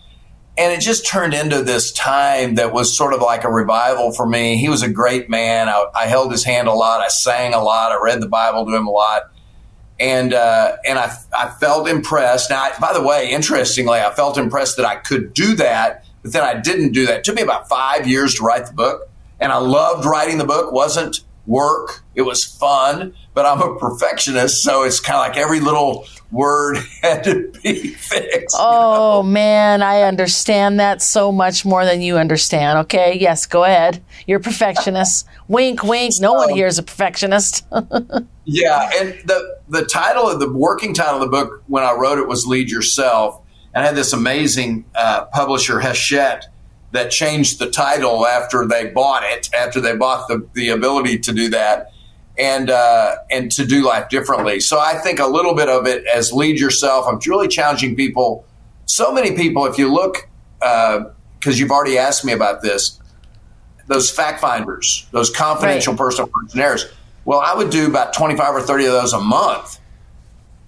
And 0.57 0.71
it 0.71 0.79
just 0.79 1.05
turned 1.05 1.33
into 1.33 1.61
this 1.63 1.91
time 1.91 2.55
that 2.55 2.71
was 2.71 2.95
sort 2.95 3.13
of 3.13 3.21
like 3.21 3.43
a 3.43 3.49
revival 3.49 4.13
for 4.13 4.25
me. 4.25 4.57
He 4.57 4.69
was 4.69 4.83
a 4.83 4.89
great 4.89 5.29
man. 5.29 5.67
I, 5.67 5.85
I 5.93 6.05
held 6.07 6.31
his 6.31 6.45
hand 6.45 6.69
a 6.69 6.73
lot. 6.73 7.01
I 7.01 7.09
sang 7.09 7.53
a 7.53 7.61
lot. 7.61 7.91
I 7.91 7.99
read 8.01 8.21
the 8.21 8.29
Bible 8.29 8.65
to 8.65 8.73
him 8.73 8.87
a 8.87 8.91
lot. 8.91 9.23
And, 9.99 10.33
uh, 10.33 10.77
and 10.85 10.97
I, 10.97 11.13
I 11.37 11.49
felt 11.49 11.89
impressed. 11.89 12.49
Now, 12.49 12.61
I, 12.61 12.73
by 12.79 12.93
the 12.93 13.01
way, 13.01 13.31
interestingly, 13.31 13.99
I 13.99 14.13
felt 14.13 14.37
impressed 14.37 14.77
that 14.77 14.85
I 14.85 14.95
could 14.95 15.33
do 15.33 15.55
that, 15.55 16.05
but 16.21 16.31
then 16.31 16.43
I 16.43 16.59
didn't 16.59 16.93
do 16.93 17.05
that. 17.07 17.19
It 17.19 17.23
took 17.25 17.35
me 17.35 17.41
about 17.41 17.67
five 17.67 18.07
years 18.07 18.35
to 18.35 18.43
write 18.43 18.67
the 18.67 18.73
book. 18.73 19.09
And 19.39 19.51
I 19.51 19.57
loved 19.57 20.05
writing 20.05 20.37
the 20.37 20.45
book. 20.45 20.71
wasn't 20.71 21.19
work. 21.47 22.03
It 22.15 22.23
was 22.23 22.43
fun, 22.43 23.13
but 23.33 23.45
I'm 23.45 23.61
a 23.61 23.77
perfectionist, 23.77 24.63
so 24.63 24.83
it's 24.83 24.99
kind 24.99 25.17
of 25.17 25.27
like 25.27 25.37
every 25.37 25.59
little 25.59 26.05
word 26.31 26.77
had 27.01 27.23
to 27.25 27.51
be 27.63 27.89
fixed. 27.89 28.55
Oh 28.59 29.21
know? 29.21 29.23
man, 29.23 29.81
I 29.81 30.03
understand 30.03 30.79
that 30.79 31.01
so 31.01 31.31
much 31.31 31.65
more 31.65 31.85
than 31.85 32.01
you 32.01 32.17
understand. 32.17 32.79
Okay, 32.79 33.17
yes, 33.19 33.45
go 33.45 33.63
ahead. 33.63 34.03
You're 34.27 34.39
a 34.39 34.43
perfectionist. 34.43 35.27
wink, 35.47 35.83
wink. 35.83 36.13
No 36.19 36.33
one 36.33 36.49
here 36.49 36.67
is 36.67 36.79
a 36.79 36.83
perfectionist. 36.83 37.65
yeah, 38.45 38.89
and 38.95 39.13
the 39.25 39.59
the 39.69 39.85
title 39.85 40.27
of 40.27 40.39
the 40.39 40.51
working 40.51 40.93
title 40.93 41.15
of 41.15 41.21
the 41.21 41.27
book 41.27 41.63
when 41.67 41.83
I 41.83 41.93
wrote 41.93 42.17
it 42.17 42.27
was 42.27 42.45
"Lead 42.45 42.69
Yourself," 42.69 43.41
and 43.73 43.83
I 43.83 43.87
had 43.87 43.95
this 43.95 44.13
amazing 44.13 44.85
uh, 44.95 45.25
publisher 45.25 45.79
Hachette 45.79 46.47
that 46.95 47.11
changed 47.11 47.59
the 47.59 47.69
title 47.69 48.25
after 48.25 48.65
they 48.65 48.87
bought 48.87 49.23
it, 49.23 49.49
after 49.53 49.79
they 49.79 49.95
bought 49.95 50.27
the, 50.27 50.47
the 50.53 50.69
ability 50.69 51.19
to 51.19 51.33
do 51.33 51.49
that 51.49 51.91
and 52.37 52.69
uh, 52.69 53.15
and 53.31 53.51
to 53.53 53.65
do 53.65 53.85
life 53.85 54.09
differently. 54.09 54.59
So 54.59 54.79
I 54.79 54.95
think 54.95 55.19
a 55.19 55.27
little 55.27 55.55
bit 55.55 55.69
of 55.69 55.87
it 55.87 56.05
as 56.05 56.33
lead 56.33 56.59
yourself. 56.59 57.05
I'm 57.07 57.19
really 57.25 57.47
challenging 57.47 57.95
people. 57.95 58.45
So 58.85 59.13
many 59.13 59.35
people, 59.35 59.65
if 59.65 59.77
you 59.77 59.91
look, 59.91 60.27
because 60.59 61.05
uh, 61.47 61.51
you've 61.51 61.71
already 61.71 61.97
asked 61.97 62.25
me 62.25 62.33
about 62.33 62.61
this, 62.61 62.99
those 63.87 64.11
fact 64.11 64.41
finders, 64.41 65.07
those 65.11 65.29
confidential 65.29 65.93
right. 65.93 65.97
personal 65.97 66.27
questionnaires. 66.27 66.85
Well, 67.23 67.39
I 67.39 67.55
would 67.55 67.71
do 67.71 67.87
about 67.87 68.13
25 68.13 68.55
or 68.55 68.61
30 68.61 68.85
of 68.85 68.91
those 68.91 69.13
a 69.13 69.19
month 69.19 69.79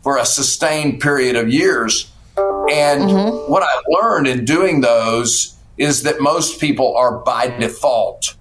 for 0.01 0.17
a 0.17 0.25
sustained 0.25 1.01
period 1.01 1.35
of 1.35 1.49
years. 1.49 2.11
And 2.37 3.03
mm-hmm. 3.03 3.51
what 3.51 3.63
I 3.63 3.81
learned 3.87 4.27
in 4.27 4.45
doing 4.45 4.81
those 4.81 5.56
is 5.77 6.03
that 6.03 6.19
most 6.19 6.59
people 6.59 6.95
are 6.95 7.19
by 7.19 7.47
default. 7.47 8.35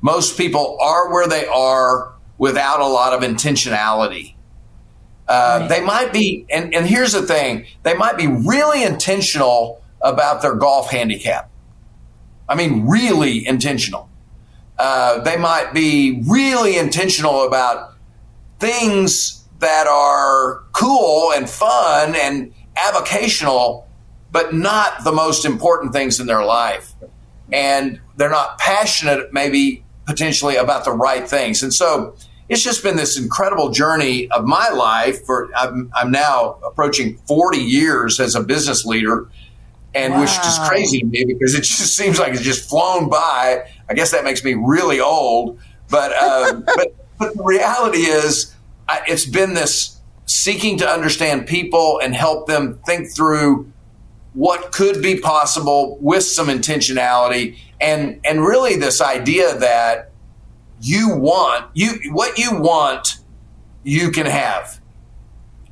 Most 0.00 0.36
people 0.36 0.78
are 0.80 1.12
where 1.12 1.26
they 1.26 1.46
are 1.46 2.14
without 2.38 2.80
a 2.80 2.86
lot 2.86 3.12
of 3.12 3.22
intentionality. 3.22 4.34
Uh, 5.28 5.58
right. 5.60 5.68
They 5.68 5.80
might 5.80 6.12
be, 6.12 6.44
and, 6.50 6.74
and 6.74 6.86
here's 6.86 7.12
the 7.12 7.22
thing 7.22 7.66
they 7.82 7.94
might 7.94 8.16
be 8.16 8.26
really 8.26 8.82
intentional 8.82 9.82
about 10.00 10.42
their 10.42 10.54
golf 10.54 10.90
handicap. 10.90 11.50
I 12.48 12.56
mean, 12.56 12.86
really 12.88 13.46
intentional. 13.46 14.10
Uh, 14.78 15.20
they 15.20 15.36
might 15.36 15.72
be 15.72 16.22
really 16.26 16.76
intentional 16.76 17.46
about 17.46 17.94
things 18.58 19.44
that 19.60 19.86
are 19.86 20.64
cool 20.72 21.32
and 21.32 21.48
fun 21.48 22.16
and 22.16 22.52
avocational 22.76 23.84
but 24.32 24.54
not 24.54 25.04
the 25.04 25.12
most 25.12 25.44
important 25.44 25.92
things 25.92 26.18
in 26.18 26.26
their 26.26 26.44
life. 26.44 26.94
And 27.52 28.00
they're 28.16 28.30
not 28.30 28.58
passionate, 28.58 29.32
maybe 29.32 29.84
potentially, 30.06 30.56
about 30.56 30.84
the 30.84 30.92
right 30.92 31.28
things. 31.28 31.62
And 31.62 31.72
so 31.72 32.16
it's 32.48 32.62
just 32.62 32.82
been 32.82 32.96
this 32.96 33.18
incredible 33.18 33.70
journey 33.70 34.30
of 34.30 34.44
my 34.44 34.70
life. 34.70 35.24
For 35.26 35.50
I'm, 35.54 35.92
I'm 35.94 36.10
now 36.10 36.58
approaching 36.64 37.18
40 37.28 37.58
years 37.58 38.18
as 38.18 38.34
a 38.34 38.42
business 38.42 38.86
leader, 38.86 39.28
and 39.94 40.14
wow. 40.14 40.20
which 40.20 40.30
is 40.30 40.58
crazy 40.66 41.00
to 41.00 41.06
me 41.06 41.24
because 41.26 41.54
it 41.54 41.62
just 41.64 41.94
seems 41.94 42.18
like 42.18 42.32
it's 42.32 42.42
just 42.42 42.68
flown 42.68 43.10
by. 43.10 43.66
I 43.88 43.94
guess 43.94 44.10
that 44.12 44.24
makes 44.24 44.42
me 44.42 44.54
really 44.54 44.98
old. 44.98 45.60
But, 45.90 46.12
uh, 46.12 46.54
but, 46.74 46.94
but 47.18 47.36
the 47.36 47.42
reality 47.42 47.98
is, 47.98 48.54
I, 48.88 49.02
it's 49.06 49.26
been 49.26 49.52
this 49.52 49.98
seeking 50.24 50.78
to 50.78 50.88
understand 50.88 51.46
people 51.46 52.00
and 52.02 52.14
help 52.14 52.46
them 52.46 52.80
think 52.86 53.14
through 53.14 53.70
what 54.34 54.72
could 54.72 55.02
be 55.02 55.18
possible 55.18 55.98
with 56.00 56.24
some 56.24 56.48
intentionality 56.48 57.56
and 57.80 58.20
and 58.24 58.44
really 58.44 58.76
this 58.76 59.00
idea 59.00 59.56
that 59.58 60.10
you 60.80 61.14
want 61.14 61.66
you 61.74 61.90
what 62.12 62.38
you 62.38 62.58
want 62.58 63.18
you 63.84 64.10
can 64.10 64.26
have 64.26 64.80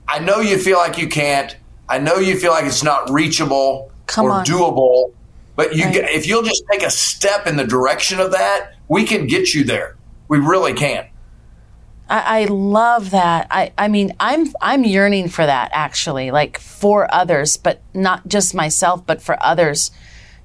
i 0.08 0.18
know 0.18 0.40
you 0.40 0.58
feel 0.58 0.76
like 0.78 0.98
you 0.98 1.08
can't 1.08 1.56
i 1.88 1.98
know 1.98 2.16
you 2.16 2.38
feel 2.38 2.52
like 2.52 2.64
it's 2.66 2.82
not 2.82 3.08
reachable 3.10 3.90
Come 4.06 4.26
or 4.26 4.32
on. 4.32 4.44
doable 4.44 5.12
but 5.56 5.74
you 5.74 5.84
Right. 5.86 5.96
if 6.10 6.26
you'll 6.26 6.42
just 6.42 6.64
take 6.70 6.82
a 6.82 6.90
step 6.90 7.46
in 7.46 7.56
the 7.56 7.64
direction 7.64 8.20
of 8.20 8.32
that 8.32 8.74
we 8.88 9.04
can 9.04 9.26
get 9.26 9.54
you 9.54 9.64
there 9.64 9.96
we 10.28 10.38
really 10.38 10.74
can 10.74 11.06
I, 12.10 12.42
I 12.42 12.44
love 12.46 13.10
that. 13.10 13.46
I, 13.50 13.72
I 13.78 13.86
mean, 13.88 14.12
I'm 14.18 14.52
I'm 14.60 14.84
yearning 14.84 15.28
for 15.28 15.46
that 15.46 15.70
actually, 15.72 16.30
like 16.32 16.58
for 16.58 17.12
others, 17.14 17.56
but 17.56 17.80
not 17.94 18.26
just 18.26 18.54
myself, 18.54 19.06
but 19.06 19.22
for 19.22 19.40
others, 19.42 19.90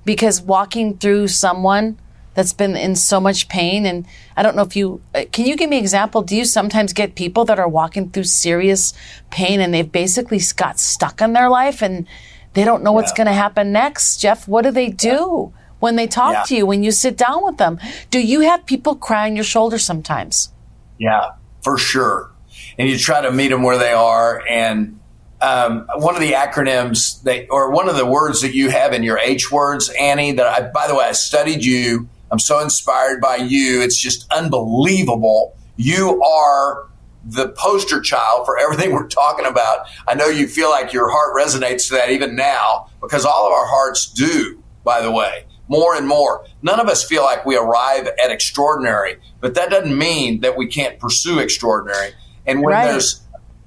because 0.06 0.41
walking 0.41 0.97
through 0.97 1.28
someone 1.30 1.97
that's 2.36 2.54
been 2.54 2.75
in 2.75 2.95
so 2.95 3.19
much 3.19 3.47
pain, 3.49 3.86
and 3.86 4.06
I 4.38 4.43
don't 4.43 4.56
know 4.56 4.62
if 4.62 4.75
you 4.75 5.01
uh, 5.15 5.23
can 5.32 5.45
you 5.45 5.56
give 5.58 5.69
me 5.69 5.78
an 5.78 5.84
example. 5.84 6.21
Do 6.21 6.36
you 6.36 6.45
sometimes 6.45 6.93
get 6.93 7.15
people 7.15 7.45
that 7.45 7.58
are 7.60 7.67
walking 7.67 8.12
through 8.12 8.25
serious 8.25 8.93
pain 9.32 9.60
and 9.60 9.73
they've 9.73 9.91
basically 9.91 10.39
got 10.56 10.80
stuck 10.80 11.19
in 11.21 11.34
their 11.34 11.49
life 11.49 11.82
and 11.82 12.06
they 12.54 12.63
don't 12.63 12.84
know 12.84 12.91
what's 12.91 13.12
going 13.13 13.28
to 13.28 13.34
happen 13.34 13.71
next? 13.71 14.17
Jeff, 14.17 14.47
what 14.47 14.63
do 14.63 14.71
they 14.71 14.89
do 14.89 15.51
when 15.80 15.95
they 15.95 16.08
talk 16.08 16.34
Yeah. 16.34 16.43
to 16.43 16.56
you? 16.58 16.65
When 16.67 16.84
you 16.84 16.91
sit 16.91 17.17
down 17.17 17.43
with 17.43 17.58
them, 17.58 17.80
do 18.12 18.19
you 18.19 18.41
have 18.41 18.65
people 18.67 18.95
cry 18.95 19.25
on 19.28 19.36
your 19.36 19.43
shoulder 19.45 19.78
sometimes? 19.80 20.51
Yeah, 20.97 21.25
for 21.65 21.80
sure. 21.80 22.32
And 22.78 22.88
you 22.88 22.97
try 22.97 23.21
to 23.21 23.32
meet 23.32 23.49
them 23.49 23.63
where 23.63 23.80
they 23.80 23.91
are. 23.91 24.43
And 24.47 24.99
um, 25.41 25.88
one 25.95 26.13
of 26.13 26.21
the 26.21 26.34
acronyms 26.34 27.23
that, 27.23 27.47
or 27.49 27.71
one 27.71 27.89
of 27.89 27.97
the 27.97 28.06
words 28.06 28.41
that 28.41 28.54
you 28.54 28.69
have 28.69 28.93
in 28.93 29.01
your 29.01 29.17
H 29.17 29.51
words, 29.51 29.89
Annie, 29.99 30.32
that 30.34 30.45
I, 30.45 30.69
by 30.69 30.88
the 30.88 30.93
way, 30.93 31.06
I 31.06 31.13
studied 31.13 31.65
you. 31.65 32.08
I'm 32.32 32.38
so 32.38 32.60
inspired 32.60 33.19
by 33.19 33.38
you. 33.38 33.82
It's 33.82 33.97
just 33.97 34.32
unbelievable. 34.32 35.58
You 35.75 36.21
are 36.23 36.88
the 37.25 37.49
poster 37.49 37.99
child 37.99 38.45
for 38.45 38.60
everything 38.60 38.91
we're 38.93 39.08
talking 39.08 39.47
about. 39.47 39.88
I 40.08 40.13
know 40.13 40.28
you 40.28 40.47
feel 40.47 40.69
like 40.69 40.93
your 40.93 41.10
heart 41.10 41.36
resonates 41.36 41.88
to 41.88 41.95
that 41.95 42.12
even 42.12 42.36
now 42.36 42.91
because 43.01 43.25
all 43.25 43.47
of 43.47 43.54
our 43.54 43.65
hearts 43.65 44.06
do, 44.06 44.62
by 44.84 45.01
the 45.01 45.12
way, 45.12 45.45
more 45.67 45.95
and 45.95 46.08
more. 46.08 46.45
None 46.62 46.80
of 46.80 46.88
us 46.88 47.04
feel 47.04 47.23
like 47.23 47.45
we 47.45 47.58
arrive 47.58 48.08
at 48.23 48.32
extraordinary, 48.32 49.17
but 49.41 49.56
that 49.56 49.69
doesn't 49.69 49.97
mean 49.97 50.41
that 50.41 50.58
we 50.58 50.67
can't 50.67 50.99
pursue 50.99 51.39
extraordinary. 51.39 52.12
And 52.45 52.62
when 52.62 52.73
Right. 52.73 52.91
there's 52.91 53.21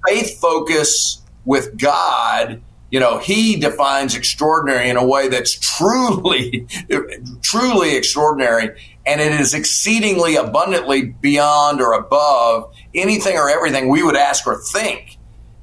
faith 0.06 0.40
focus 0.40 1.22
with 1.44 1.76
God, 1.78 2.62
you 2.90 3.00
know, 3.00 3.18
He 3.18 3.56
defines 3.56 4.14
extraordinary 4.14 4.88
in 4.88 4.96
a 4.96 5.04
way 5.04 5.28
that's 5.28 5.58
truly, 5.58 6.66
truly 7.42 7.96
extraordinary. 7.96 8.80
And 9.04 9.20
it 9.20 9.40
is 9.40 9.54
exceedingly 9.54 10.37
abundantly 10.37 11.06
beyond 11.06 11.80
or 11.80 11.92
above 11.94 12.70
anything 12.94 13.37
or 13.37 13.48
everything 13.48 13.88
we 13.88 14.02
would 14.02 14.16
ask 14.16 14.46
or 14.46 14.56
think. 14.56 15.16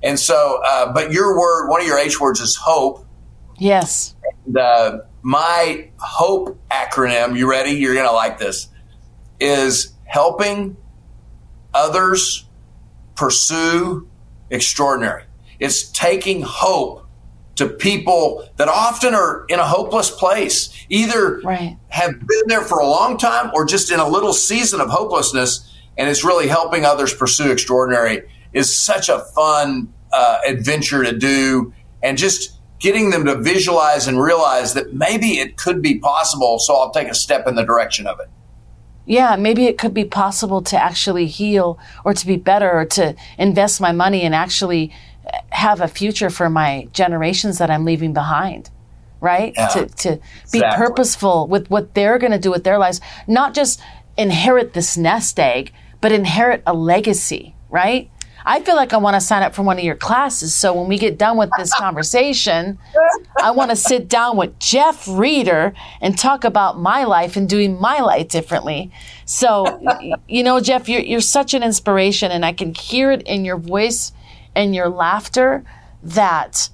And 0.03 0.19
so, 0.19 0.61
uh, 0.67 0.91
but 0.93 1.11
your 1.11 1.37
word, 1.39 1.69
one 1.69 1.81
of 1.81 1.87
your 1.87 1.97
H 1.97 2.19
words 2.19 2.39
is 2.39 2.55
hope. 2.55 3.05
Yes. 3.57 4.15
The 4.47 5.05
my 5.25 5.89
hope 5.97 6.55
acronym, 6.69 7.35
you 7.35 7.49
ready? 7.49 7.71
You're 7.71 7.95
going 7.95 8.05
to 8.05 8.13
like 8.13 8.37
this, 8.37 8.69
is 9.39 9.91
helping 10.03 10.77
others 11.73 12.45
pursue 13.15 14.07
extraordinary. 14.51 15.23
It's 15.59 15.89
taking 15.89 16.43
hope 16.43 17.07
to 17.55 17.67
people 17.67 18.47
that 18.57 18.67
often 18.67 19.15
are 19.15 19.45
in 19.49 19.57
a 19.57 19.65
hopeless 19.65 20.11
place, 20.11 20.69
either 20.89 21.41
Right. 21.43 21.75
have 21.87 22.11
been 22.11 22.43
there 22.45 22.61
for 22.61 22.77
a 22.77 22.85
long 22.85 23.17
time 23.17 23.49
or 23.55 23.65
just 23.65 23.91
in 23.91 23.99
a 23.99 24.07
little 24.07 24.31
season 24.31 24.79
of 24.79 24.89
hopelessness. 24.89 25.67
And 25.97 26.07
it's 26.07 26.23
really 26.23 26.47
helping 26.47 26.85
others 26.85 27.15
pursue 27.15 27.51
extraordinary 27.51 28.29
is 28.53 28.77
such 28.79 29.09
a 29.09 29.21
fun 29.33 29.91
uh, 30.13 30.37
adventure 30.47 31.03
to 31.03 31.17
do. 31.17 31.73
And 32.03 32.15
just 32.15 32.54
getting 32.79 33.09
them 33.09 33.25
to 33.25 33.35
visualize 33.35 34.07
and 34.07 34.21
realize 34.21 34.73
that 34.73 34.93
maybe 34.93 35.39
it 35.39 35.57
could 35.57 35.81
be 35.81 35.99
possible. 35.99 36.59
So 36.59 36.75
I'll 36.75 36.91
take 36.91 37.07
a 37.07 37.15
step 37.15 37.47
in 37.47 37.55
the 37.55 37.63
direction 37.63 38.07
of 38.07 38.19
it. 38.19 38.29
Yeah, 39.05 39.35
maybe 39.35 39.65
it 39.65 39.77
could 39.77 39.93
be 39.93 40.05
possible 40.05 40.61
to 40.63 40.81
actually 40.81 41.27
heal 41.27 41.79
or 42.03 42.13
to 42.13 42.25
be 42.25 42.37
better 42.37 42.71
or 42.71 42.85
to 42.85 43.15
invest 43.37 43.79
my 43.79 43.91
money 43.91 44.23
and 44.23 44.33
actually 44.33 44.91
have 45.51 45.79
a 45.79 45.87
future 45.87 46.29
for 46.29 46.49
my 46.49 46.87
generations 46.91 47.59
that 47.59 47.69
I'm 47.69 47.85
leaving 47.85 48.13
behind. 48.13 48.69
Right? 49.21 49.53
Yeah, 49.55 49.67
to 49.69 49.85
to 49.87 50.09
be 50.51 50.59
exactly. 50.59 50.85
purposeful 50.85 51.47
with 51.47 51.69
what 51.69 51.95
they're 51.95 52.19
going 52.19 52.33
to 52.33 52.39
do 52.39 52.51
with 52.51 52.63
their 52.63 52.77
lives, 52.77 53.01
not 53.27 53.53
just 53.53 53.79
inherit 54.17 54.73
this 54.73 54.97
nest 54.97 55.39
egg, 55.39 55.71
but 56.01 56.11
inherit 56.11 56.61
a 56.67 56.73
legacy, 56.73 57.55
right? 57.69 58.11
I 58.47 58.61
feel 58.61 58.75
like 58.75 58.93
I 58.93 58.97
want 58.97 59.15
to 59.15 59.21
sign 59.21 59.41
up 59.41 59.55
for 59.55 59.63
one 59.63 59.79
of 59.79 59.83
your 59.83 59.95
classes. 59.95 60.53
So 60.53 60.73
when 60.73 60.87
we 60.87 60.99
get 60.99 61.17
done 61.17 61.35
with 61.35 61.49
this 61.57 61.73
conversation, 61.73 62.77
I 63.41 63.51
want 63.51 63.71
to 63.71 63.75
sit 63.75 64.07
down 64.07 64.37
with 64.37 64.59
Jeff 64.59 65.07
Reeter 65.07 65.73
and 65.99 66.17
talk 66.17 66.43
about 66.43 66.79
my 66.79 67.05
life 67.05 67.35
and 67.35 67.49
doing 67.49 67.79
my 67.79 67.99
life 68.01 68.27
differently. 68.29 68.91
So, 69.25 69.81
you 70.27 70.43
know, 70.43 70.59
Jeff, 70.59 70.87
you're, 70.87 71.01
you're 71.01 71.21
such 71.21 71.55
an 71.55 71.63
inspiration, 71.63 72.31
and 72.31 72.45
I 72.45 72.53
can 72.53 72.75
hear 72.75 73.11
it 73.11 73.23
in 73.23 73.45
your 73.45 73.57
voice 73.57 74.11
and 74.55 74.75
your 74.75 74.89
laughter 74.89 75.63
that 76.03 76.69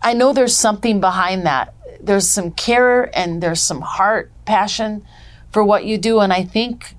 I 0.00 0.14
know 0.14 0.32
there's 0.32 0.56
something 0.56 1.00
behind 1.00 1.44
that. 1.46 1.74
There's 2.00 2.28
some 2.28 2.52
care 2.52 3.16
and 3.16 3.42
there's 3.42 3.60
some 3.60 3.80
heart, 3.80 4.30
passion 4.44 5.04
for 5.50 5.64
what 5.64 5.84
you 5.84 5.98
do. 5.98 6.20
And 6.20 6.32
I 6.32 6.44
think 6.44 6.94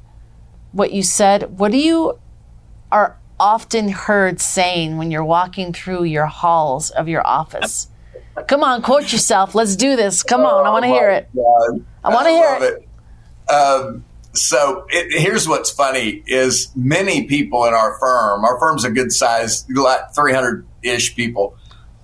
what 0.74 0.92
you 0.92 1.02
said, 1.02 1.58
what 1.58 1.72
do 1.72 1.78
you 1.78 2.20
are 2.92 3.19
often 3.40 3.90
heard 3.90 4.40
saying 4.42 4.98
when 4.98 5.12
you're 5.12 5.26
walking 5.26 5.74
through 5.74 6.04
your 6.06 6.26
halls 6.26 6.90
of 6.92 7.08
your 7.08 7.26
office? 7.26 7.88
Come 8.48 8.64
on, 8.64 8.82
quote 8.82 9.12
yourself. 9.12 9.54
Let's 9.56 9.76
do 9.76 9.96
this. 9.96 10.24
Come 10.24 10.42
on, 10.46 10.66
I 10.66 10.70
want 10.70 10.84
to 10.84 10.90
hear 10.90 11.10
it. 11.10 11.30
I 12.04 12.10
want 12.14 12.26
to 12.28 12.32
hear 12.32 12.58
it. 12.62 12.84
it. 13.50 13.52
Um, 13.52 14.06
so 14.34 14.86
it, 14.90 15.22
here's 15.22 15.48
what's 15.48 15.72
funny 15.72 16.24
is 16.28 16.72
many 16.76 17.26
people 17.28 17.66
in 17.66 17.74
our 17.74 17.98
firm, 18.00 18.46
our 18.46 18.58
firm's 18.60 18.86
a 18.86 18.92
good 18.92 19.12
size, 19.12 19.64
300 19.64 20.66
ish 20.84 21.16
people. 21.16 21.58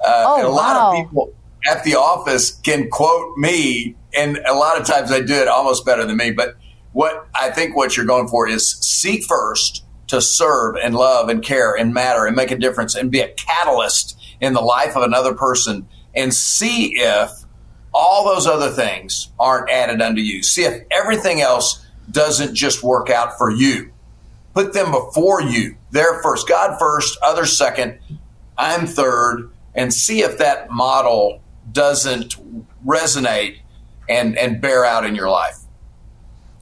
Uh, 0.06 0.24
Oh, 0.28 0.48
a 0.48 0.50
lot 0.50 0.76
wow. 0.76 0.89
of 1.00 1.06
people 1.08 1.34
at 1.69 1.84
the 1.84 1.95
office 1.95 2.52
can 2.52 2.89
quote 2.89 3.38
me, 3.38 3.95
and 4.17 4.38
a 4.45 4.54
lot 4.54 4.80
of 4.80 4.86
times 4.86 5.10
they 5.10 5.24
do 5.24 5.36
it 5.36 5.48
almost 5.48 5.86
better 5.86 6.04
than 6.06 6.17
me. 6.17 6.32
But 6.32 6.56
what 6.91 7.28
I 7.34 7.50
think 7.52 7.76
what 7.76 7.95
you're 7.95 8.06
going 8.06 8.28
for 8.28 8.48
is 8.48 8.78
seek 8.82 9.24
first 9.24 9.85
to 10.08 10.22
serve 10.22 10.76
and 10.76 10.96
love 10.96 11.30
and 11.30 11.44
care 11.44 11.76
and 11.76 11.94
matter 11.94 12.26
and 12.26 12.36
make 12.36 12.52
a 12.52 12.58
difference 12.58 12.96
and 12.96 13.12
be 13.12 13.20
a 13.20 13.30
catalyst 13.34 14.18
in 14.39 14.54
the 14.54 14.62
life 14.62 14.96
of 14.96 15.04
another 15.04 15.34
person 15.34 15.88
and 16.13 16.34
see 16.34 16.94
if 16.96 17.32
all 17.94 18.26
those 18.26 18.46
other 18.46 18.70
things 18.70 19.30
aren't 19.39 19.70
added 19.70 20.02
unto 20.02 20.22
you. 20.22 20.44
See 20.44 20.63
if 20.63 20.84
everything 20.91 21.41
else 21.41 21.86
doesn't 22.12 22.56
just 22.56 22.84
work 22.84 23.10
out 23.10 23.38
for 23.38 23.50
you. 23.50 23.91
Put 24.54 24.74
them 24.74 24.91
before 24.91 25.41
you. 25.41 25.76
They're 25.91 26.22
first. 26.22 26.48
God 26.48 26.78
first, 26.78 27.18
others 27.24 27.58
second, 27.58 28.00
I'm 28.58 28.86
third, 28.86 29.50
and 29.74 29.94
see 29.94 30.22
if 30.22 30.38
that 30.38 30.70
model 30.70 31.41
doesn't 31.72 32.36
resonate 32.86 33.58
and, 34.08 34.38
and 34.38 34.62
bear 34.62 34.86
out 34.86 35.06
in 35.06 35.15
your 35.15 35.30
life. 35.30 35.58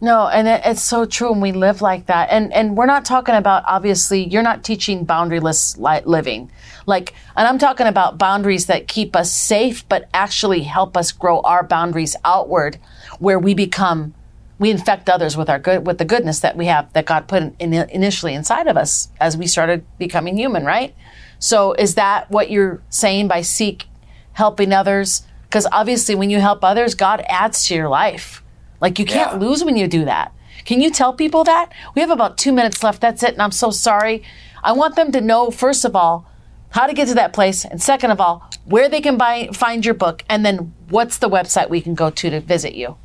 No, 0.04 0.28
and 0.28 0.50
it, 0.50 0.64
it's 0.66 0.82
so 0.82 1.06
true, 1.06 1.32
and 1.32 1.42
we 1.42 1.54
live 1.54 1.82
like 1.82 2.08
that. 2.08 2.28
And 2.30 2.52
and 2.52 2.76
we're 2.76 2.86
not 2.86 3.06
talking 3.06 3.36
about 3.36 3.64
obviously 3.66 4.28
you're 4.28 4.44
not 4.44 4.62
teaching 4.62 5.06
boundaryless 5.06 5.78
li- 5.80 6.04
living, 6.06 6.52
like, 6.86 7.14
and 7.38 7.48
I'm 7.48 7.58
talking 7.58 7.88
about 7.88 8.18
boundaries 8.18 8.66
that 8.66 8.90
keep 8.90 9.16
us 9.16 9.32
safe, 9.32 9.88
but 9.88 10.10
actually 10.14 10.64
help 10.64 10.98
us 10.98 11.14
grow 11.14 11.40
our 11.40 11.64
boundaries 11.64 12.18
outward, 12.26 12.80
where 13.20 13.40
we 13.40 13.54
become, 13.54 14.14
we 14.60 14.70
infect 14.70 15.10
others 15.10 15.38
with 15.38 15.50
our 15.50 15.58
good 15.58 15.88
with 15.88 16.00
the 16.00 16.06
goodness 16.06 16.42
that 16.42 16.58
we 16.58 16.66
have 16.66 16.92
that 16.92 17.06
God 17.06 17.30
put 17.30 17.42
in, 17.42 17.56
in, 17.58 17.74
initially 17.90 18.34
inside 18.34 18.68
of 18.68 18.76
us 18.76 19.08
as 19.22 19.38
we 19.38 19.48
started 19.48 19.86
becoming 19.98 20.38
human, 20.38 20.66
right? 20.66 20.94
So 21.40 21.72
is 21.76 21.96
that 21.96 22.30
what 22.30 22.52
you're 22.52 22.82
saying 22.90 23.30
by 23.30 23.40
seek 23.40 23.86
helping 24.34 24.74
others? 24.74 25.26
Because 25.44 25.66
obviously, 25.72 26.14
when 26.14 26.30
you 26.30 26.42
help 26.42 26.62
others, 26.62 26.94
God 26.94 27.24
adds 27.30 27.66
to 27.68 27.76
your 27.76 27.88
life. 27.88 28.43
Like 28.84 29.00
you 29.00 29.06
can't 29.06 29.32
Yeah. 29.42 29.48
lose 29.48 29.64
when 29.64 29.78
you 29.78 29.88
do 29.88 30.04
that. 30.04 30.34
Can 30.66 30.82
you 30.82 30.92
tell 30.92 31.14
people 31.14 31.46
that? 31.46 31.70
We 31.96 32.02
have 32.02 32.12
about 32.12 32.38
two 32.38 32.52
minutes 32.52 32.84
left. 32.84 33.00
That's 33.00 33.24
it. 33.24 33.32
And 33.32 33.42
I'm 33.42 33.52
so 33.52 33.72
sorry. 33.72 34.22
I 34.62 34.74
want 34.74 34.98
them 34.98 35.12
to 35.14 35.22
know, 35.22 35.52
first 35.52 35.86
of 35.86 35.96
all, 35.96 36.26
how 36.72 36.86
to 36.86 36.94
get 36.94 37.08
to 37.08 37.14
that 37.14 37.32
place. 37.32 37.64
And 37.64 37.82
second 37.82 38.12
of 38.12 38.20
all, 38.20 38.44
where 38.66 38.90
they 38.90 39.00
can 39.00 39.18
buy, 39.18 39.50
find 39.54 39.86
your 39.86 39.94
book. 39.94 40.24
And 40.30 40.46
then 40.46 40.74
what's 40.90 41.18
the 41.18 41.30
website 41.30 41.70
we 41.70 41.80
can 41.80 41.96
go 41.96 42.10
to 42.10 42.30
to 42.30 42.42
visit 42.42 42.76
you? 42.76 42.98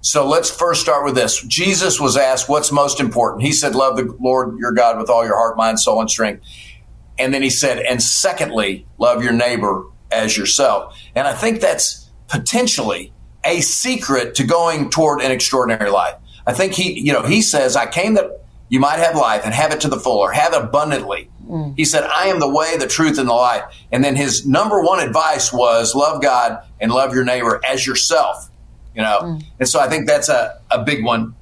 So 0.00 0.26
let's 0.28 0.50
first 0.50 0.80
start 0.82 1.04
with 1.04 1.14
this. 1.14 1.40
Jesus 1.42 2.00
was 2.00 2.16
asked, 2.16 2.48
What's 2.48 2.72
most 2.72 2.98
important? 3.00 3.42
He 3.44 3.52
said, 3.52 3.74
Love 3.76 3.96
the 3.96 4.14
Lord 4.20 4.58
your 4.58 4.72
God 4.72 4.98
with 4.98 5.08
all 5.08 5.24
your 5.24 5.36
heart, 5.36 5.56
mind, 5.56 5.78
soul, 5.78 6.00
and 6.00 6.10
strength. 6.10 6.44
And 7.16 7.32
then 7.32 7.42
he 7.42 7.50
said, 7.50 7.78
And 7.78 8.02
secondly, 8.02 8.86
love 8.98 9.22
your 9.22 9.32
neighbor 9.32 9.84
as 10.10 10.36
yourself. 10.36 10.98
And 11.14 11.26
I 11.28 11.32
think 11.32 11.60
that's 11.60 12.10
potentially 12.28 13.12
a 13.44 13.60
secret 13.60 14.34
to 14.36 14.44
going 14.44 14.90
toward 14.90 15.20
an 15.20 15.30
extraordinary 15.30 15.90
life. 15.90 16.14
I 16.46 16.52
think 16.52 16.74
he, 16.74 17.00
you 17.00 17.12
know, 17.12 17.22
he 17.22 17.42
says, 17.42 17.76
I 17.76 17.86
came 17.86 18.14
that 18.14 18.44
you 18.68 18.80
might 18.80 18.98
have 18.98 19.16
life 19.16 19.42
and 19.44 19.54
have 19.54 19.72
it 19.72 19.80
to 19.82 19.88
the 19.88 19.98
full 19.98 20.18
or 20.18 20.32
have 20.32 20.52
it 20.52 20.62
abundantly. 20.62 21.30
Mm. 21.46 21.74
He 21.76 21.84
said, 21.84 22.04
I 22.04 22.28
am 22.28 22.40
the 22.40 22.48
way, 22.48 22.76
the 22.76 22.86
truth, 22.86 23.18
and 23.18 23.28
the 23.28 23.34
life. 23.34 23.62
And 23.92 24.02
then 24.02 24.16
his 24.16 24.46
number 24.46 24.82
one 24.82 25.00
advice 25.00 25.52
was 25.52 25.94
love 25.94 26.22
God 26.22 26.62
and 26.80 26.90
love 26.90 27.14
your 27.14 27.24
neighbor 27.24 27.60
as 27.66 27.86
yourself, 27.86 28.50
you 28.94 29.02
know? 29.02 29.20
Mm. 29.22 29.44
And 29.60 29.68
so 29.68 29.80
I 29.80 29.88
think 29.88 30.06
that's 30.06 30.28
a, 30.28 30.60
a 30.70 30.82
big 30.82 31.04
one. 31.04 31.34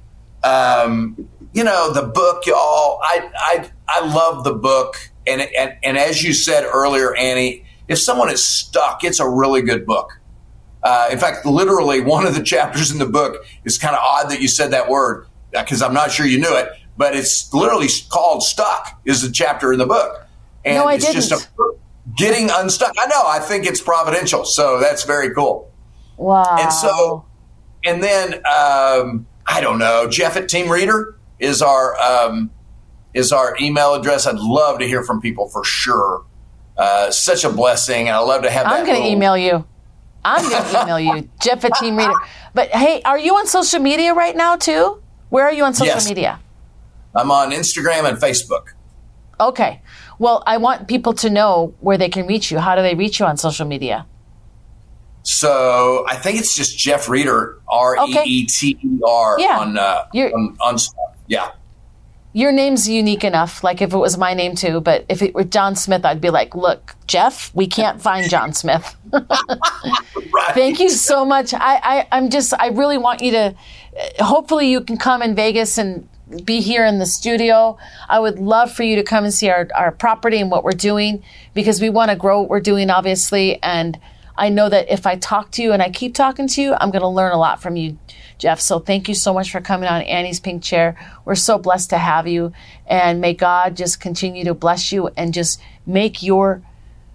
Um, 0.43 1.27
you 1.53 1.63
know, 1.63 1.93
the 1.93 2.03
book, 2.03 2.45
y'all, 2.45 2.99
I, 3.01 3.29
I, 3.35 3.69
I 3.87 4.13
love 4.13 4.43
the 4.43 4.53
book. 4.53 4.95
And, 5.25 5.41
and, 5.41 5.77
and 5.83 5.97
as 5.97 6.21
you 6.21 6.33
said 6.33 6.65
earlier, 6.65 7.15
Annie, 7.15 7.65
if 7.87 7.99
someone 7.99 8.29
is 8.29 8.43
stuck, 8.43 9.03
it's 9.03 9.19
a 9.19 9.27
really 9.27 9.61
good 9.61 9.85
book. 9.85 10.19
Uh, 10.83 11.07
in 11.11 11.17
fact, 11.17 11.45
literally, 11.45 12.01
one 12.01 12.25
of 12.25 12.35
the 12.35 12.43
chapters 12.53 12.91
in 12.91 12.99
the 12.99 13.05
book 13.05 13.45
is 13.63 13.77
kind 13.77 13.95
of 13.95 14.01
odd 14.01 14.29
that 14.29 14.41
you 14.41 14.47
said 14.47 14.71
that 14.71 14.89
word 14.89 15.27
because 15.51 15.81
I'm 15.81 15.93
not 15.93 16.11
sure 16.11 16.25
you 16.25 16.39
knew 16.39 16.55
it, 16.55 16.69
but 16.97 17.15
it's 17.15 17.53
literally 17.53 17.87
called 18.09 18.43
"Stuck" 18.43 18.99
is 19.05 19.21
the 19.21 19.31
chapter 19.31 19.71
in 19.71 19.79
the 19.79 19.85
book, 19.85 20.27
and 20.65 20.77
no, 20.77 20.85
I 20.85 20.95
it's 20.95 21.05
didn't. 21.05 21.15
just 21.15 21.31
a, 21.31 21.73
getting 22.17 22.49
unstuck. 22.51 22.93
I 22.99 23.07
know. 23.07 23.23
I 23.25 23.39
think 23.39 23.65
it's 23.65 23.81
providential, 23.81 24.45
so 24.45 24.79
that's 24.79 25.03
very 25.03 25.33
cool. 25.33 25.71
Wow. 26.17 26.57
And 26.59 26.71
so, 26.71 27.25
and 27.85 28.03
then 28.03 28.33
um, 28.45 29.25
I 29.45 29.61
don't 29.61 29.79
know. 29.79 30.07
Jeff 30.09 30.35
at 30.37 30.49
Team 30.49 30.69
Reeter 30.69 31.17
is 31.39 31.61
our 31.61 31.99
um, 31.99 32.51
is 33.13 33.31
our 33.31 33.55
email 33.59 33.93
address. 33.93 34.25
I'd 34.27 34.35
love 34.35 34.79
to 34.79 34.87
hear 34.87 35.03
from 35.03 35.21
people 35.21 35.47
for 35.47 35.63
sure. 35.63 36.25
Uh, 36.75 37.11
such 37.11 37.43
a 37.43 37.49
blessing, 37.49 38.07
and 38.07 38.15
I 38.15 38.19
love 38.19 38.43
to 38.43 38.49
have. 38.49 38.65
I'm 38.65 38.85
going 38.85 39.01
to 39.01 39.07
email 39.07 39.37
you. 39.37 39.65
I'm 40.25 40.49
going 40.49 40.63
to 40.63 40.81
email 40.81 40.99
you, 40.99 41.29
Jeff 41.41 41.63
at 41.65 41.73
Team 41.75 41.97
Reeter. 41.97 42.13
But 42.53 42.69
hey, 42.69 43.01
are 43.03 43.17
you 43.17 43.35
on 43.35 43.47
social 43.47 43.79
media 43.79 44.13
right 44.13 44.35
now 44.35 44.55
too? 44.55 45.01
Where 45.29 45.45
are 45.45 45.53
you 45.53 45.63
on 45.63 45.73
social 45.73 45.95
yes. 45.95 46.07
media? 46.07 46.39
I'm 47.15 47.31
on 47.31 47.51
Instagram 47.51 48.07
and 48.07 48.17
Facebook. 48.17 48.73
Okay. 49.39 49.81
Well, 50.19 50.43
I 50.45 50.57
want 50.57 50.87
people 50.87 51.13
to 51.15 51.29
know 51.29 51.73
where 51.79 51.97
they 51.97 52.09
can 52.09 52.27
reach 52.27 52.51
you. 52.51 52.59
How 52.59 52.75
do 52.75 52.81
they 52.81 52.95
reach 52.95 53.19
you 53.19 53.25
on 53.25 53.37
social 53.37 53.67
media? 53.67 54.05
So 55.23 56.05
I 56.07 56.15
think 56.15 56.37
it's 56.37 56.55
just 56.55 56.77
Jeff 56.77 57.09
Reeter, 57.09 57.59
R 57.69 57.97
E 58.07 58.19
E 58.25 58.45
T 58.45 58.77
E 58.81 58.99
R 59.07 59.39
on, 59.39 59.77
uh, 59.77 60.05
on, 60.13 60.57
on 60.61 60.77
yeah 61.27 61.51
your 62.33 62.51
name's 62.51 62.89
unique 62.89 63.23
enough. 63.23 63.63
Like 63.63 63.81
if 63.81 63.93
it 63.93 63.97
was 63.97 64.17
my 64.17 64.33
name 64.33 64.55
too, 64.55 64.81
but 64.81 65.05
if 65.07 65.21
it 65.21 65.35
were 65.35 65.43
John 65.43 65.75
Smith, 65.75 66.03
I'd 66.03 66.19
be 66.19 66.31
like, 66.31 66.55
look, 66.55 66.95
Jeff, 67.05 67.53
we 67.53 67.67
can't 67.67 68.01
find 68.01 68.29
John 68.29 68.53
Smith. 68.53 68.95
right. 69.13 70.53
Thank 70.53 70.79
you 70.79 70.89
so 70.89 71.23
much. 71.23 71.53
I, 71.53 71.79
I, 71.83 72.07
I'm 72.11 72.31
just, 72.31 72.53
I 72.59 72.69
really 72.69 72.97
want 72.97 73.21
you 73.21 73.31
to, 73.31 73.55
uh, 74.19 74.23
hopefully 74.23 74.69
you 74.69 74.81
can 74.81 74.97
come 74.97 75.21
in 75.21 75.35
Vegas 75.35 75.77
and 75.77 76.09
be 76.43 76.59
here 76.61 76.85
in 76.85 76.97
the 76.97 77.05
studio. 77.05 77.77
I 78.09 78.19
would 78.19 78.39
love 78.39 78.71
for 78.71 78.81
you 78.81 78.95
to 78.95 79.03
come 79.03 79.23
and 79.25 79.33
see 79.33 79.49
our, 79.49 79.67
our 79.75 79.91
property 79.91 80.39
and 80.39 80.49
what 80.49 80.63
we're 80.63 80.71
doing 80.71 81.23
because 81.53 81.79
we 81.79 81.89
want 81.89 82.09
to 82.09 82.17
grow 82.17 82.41
what 82.41 82.49
we're 82.49 82.61
doing, 82.61 82.89
obviously. 82.89 83.61
And 83.61 83.99
I 84.35 84.49
know 84.49 84.69
that 84.69 84.91
if 84.91 85.05
I 85.05 85.17
talk 85.17 85.51
to 85.51 85.61
you 85.61 85.71
and 85.71 85.81
I 85.83 85.89
keep 85.91 86.15
talking 86.15 86.47
to 86.47 86.61
you, 86.61 86.73
I'm 86.79 86.89
going 86.89 87.01
to 87.01 87.07
learn 87.07 87.33
a 87.33 87.37
lot 87.37 87.61
from 87.61 87.75
you, 87.75 87.99
Jeff. 88.43 88.59
So 88.59 88.79
thank 88.79 89.07
you 89.07 89.15
so 89.15 89.33
much 89.33 89.51
for 89.51 89.61
coming 89.61 89.87
on 89.87 90.01
Annie's 90.01 90.41
Pink 90.41 90.61
Chair. 90.61 90.97
We're 91.23 91.35
so 91.35 91.57
blessed 91.57 91.91
to 91.91 91.97
have 91.97 92.27
you. 92.27 92.51
And 92.85 93.21
may 93.21 93.33
God 93.33 93.77
just 93.77 94.01
continue 94.01 94.43
to 94.43 94.53
bless 94.53 94.91
you 94.91 95.07
and 95.15 95.33
just 95.33 95.61
make 95.85 96.21
your 96.21 96.61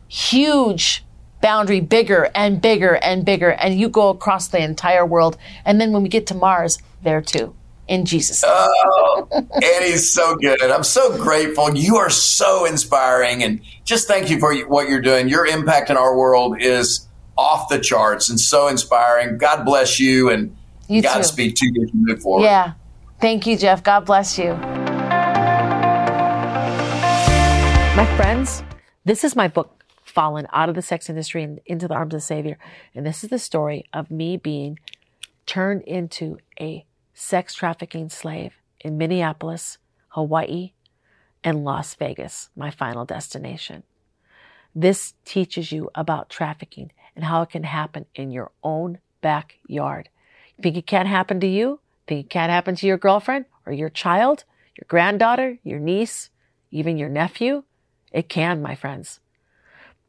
huge 0.09 1.05
boundary 1.43 1.81
bigger 1.81 2.31
and 2.35 2.63
bigger 2.63 2.95
and 2.95 3.27
bigger. 3.27 3.51
And 3.51 3.79
you 3.79 3.91
go 3.91 4.09
across 4.09 4.49
the 4.49 4.59
entire 4.59 5.05
world. 5.05 5.37
And 5.67 5.79
then 5.79 5.93
when 5.93 6.03
we 6.03 6.09
get 6.09 6.27
to 6.29 6.35
Mars, 6.35 6.79
there 7.03 7.21
too. 7.21 7.55
In 7.89 8.07
Jesus. 8.07 8.43
Oh, 8.47 9.29
Annie's 9.63 10.11
so 10.11 10.35
good. 10.37 10.63
I'm 10.63 10.83
so 10.83 11.15
grateful. 11.19 11.77
You 11.77 11.99
are 11.99 12.09
so 12.09 12.65
inspiring. 12.65 13.43
And 13.43 13.61
just 13.85 14.09
thank 14.09 14.31
you 14.31 14.39
for 14.39 14.57
what 14.61 14.89
you're 14.89 15.03
doing. 15.03 15.29
Your 15.29 15.45
impact 15.45 15.91
in 15.91 15.99
our 15.99 16.17
world 16.17 16.59
is 16.59 17.07
off 17.37 17.69
the 17.69 17.79
charts 17.79 18.31
and 18.31 18.41
so 18.41 18.67
inspiring. 18.67 19.37
God 19.37 19.65
bless 19.65 20.01
you 20.01 20.31
and 20.31 20.57
you 20.89 21.03
Godspeed 21.03 21.57
to 21.57 21.67
you 21.67 21.83
as 21.83 21.91
you 21.93 22.07
move 22.07 22.23
forward. 22.23 22.45
Yeah. 22.45 22.73
Thank 23.21 23.47
you, 23.47 23.57
Jeff. 23.57 23.83
God 23.83 24.07
bless 24.07 24.39
you. 24.39 24.55
My 27.97 28.07
friends, 28.17 28.63
this 29.05 29.25
is 29.25 29.35
my 29.35 29.49
book, 29.49 29.85
Fallen 30.05 30.47
Out 30.53 30.69
of 30.69 30.75
the 30.75 30.83
Sex 30.83 31.11
Industry 31.11 31.43
and 31.43 31.61
Into 31.67 31.89
the 31.89 31.95
Arms 31.95 32.15
of 32.15 32.21
the 32.21 32.25
Savior. 32.25 32.59
And 32.95 33.05
this 33.05 33.25
is 33.25 33.31
the 33.31 33.39
story 33.39 33.85
of 33.93 34.11
me 34.11 34.37
being 34.37 34.79
turned 35.47 35.83
into 35.83 36.39
a 36.61 36.87
sex 37.13 37.55
trafficking 37.55 38.09
slave 38.09 38.55
in 38.81 38.97
Minneapolis, 38.97 39.79
Hawaii, 40.11 40.73
and 41.43 41.65
Las 41.65 41.95
Vegas, 41.95 42.51
my 42.57 42.71
final 42.71 43.05
destination. 43.05 43.83
This 44.75 45.15
teaches 45.25 45.73
you 45.73 45.91
about 45.95 46.31
trafficking 46.31 46.93
and 47.17 47.25
how 47.25 47.43
it 47.43 47.51
can 47.51 47.65
happen 47.65 48.07
in 48.15 48.31
your 48.31 48.53
own 48.63 48.99
backyard. 49.21 50.09
Think 50.61 50.77
it 50.77 50.87
can't 50.87 51.09
happen 51.09 51.41
to 51.41 51.47
you? 51.47 51.81
Think 52.07 52.27
it 52.27 52.31
can't 52.31 52.51
happen 52.51 52.75
to 52.77 52.87
your 52.87 52.99
girlfriend 52.99 53.47
or 53.67 53.73
your 53.73 53.89
child, 53.89 54.45
your 54.77 54.87
granddaughter, 54.89 55.59
your 55.63 55.79
niece, 55.79 56.31
even 56.71 56.99
your 56.99 57.09
nephew? 57.09 57.65
It 58.13 58.29
can, 58.29 58.63
my 58.63 58.75
friends. 58.75 59.21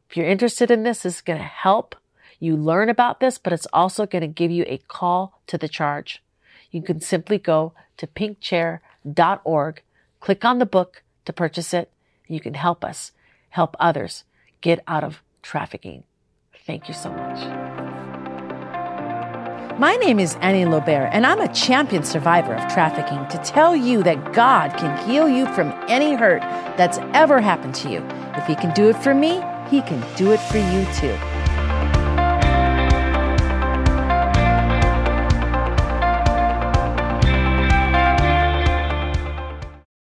If 0.08 0.16
you're 0.16 0.26
interested 0.26 0.70
in 0.70 0.82
this, 0.82 1.02
this 1.02 1.16
is 1.16 1.20
going 1.20 1.38
to 1.38 1.44
help 1.44 1.94
you 2.38 2.56
learn 2.56 2.88
about 2.88 3.20
this, 3.20 3.38
but 3.38 3.52
it's 3.52 3.66
also 3.72 4.06
going 4.06 4.22
to 4.22 4.28
give 4.28 4.50
you 4.50 4.64
a 4.66 4.78
call 4.78 5.40
to 5.46 5.58
the 5.58 5.68
charge. 5.68 6.22
You 6.70 6.82
can 6.82 7.00
simply 7.00 7.38
go 7.38 7.74
to 7.98 8.06
pinkchair.org, 8.06 9.82
click 10.20 10.44
on 10.44 10.58
the 10.58 10.66
book 10.66 11.02
to 11.26 11.32
purchase 11.32 11.74
it, 11.74 11.90
you 12.26 12.40
can 12.40 12.54
help 12.54 12.84
us 12.84 13.12
help 13.50 13.76
others 13.78 14.24
get 14.60 14.82
out 14.86 15.04
of 15.04 15.22
trafficking. 15.42 16.04
Thank 16.66 16.88
you 16.88 16.94
so 16.94 17.10
much. 17.10 17.59
My 19.80 19.96
name 19.96 20.20
is 20.20 20.36
Annie 20.42 20.66
Lobert, 20.66 21.08
and 21.10 21.24
I'm 21.24 21.40
a 21.40 21.50
champion 21.54 22.04
survivor 22.04 22.54
of 22.54 22.70
trafficking 22.70 23.26
to 23.28 23.38
tell 23.50 23.74
you 23.74 24.02
that 24.02 24.34
God 24.34 24.76
can 24.76 25.08
heal 25.08 25.26
you 25.26 25.46
from 25.54 25.72
any 25.88 26.12
hurt 26.12 26.42
that's 26.76 26.98
ever 27.14 27.40
happened 27.40 27.74
to 27.76 27.90
you. 27.90 28.06
If 28.34 28.46
He 28.46 28.56
can 28.56 28.74
do 28.74 28.90
it 28.90 28.96
for 29.02 29.14
me, 29.14 29.42
He 29.70 29.80
can 29.80 30.04
do 30.18 30.32
it 30.32 30.40
for 30.40 30.58
you 30.58 30.84
too. 30.92 31.39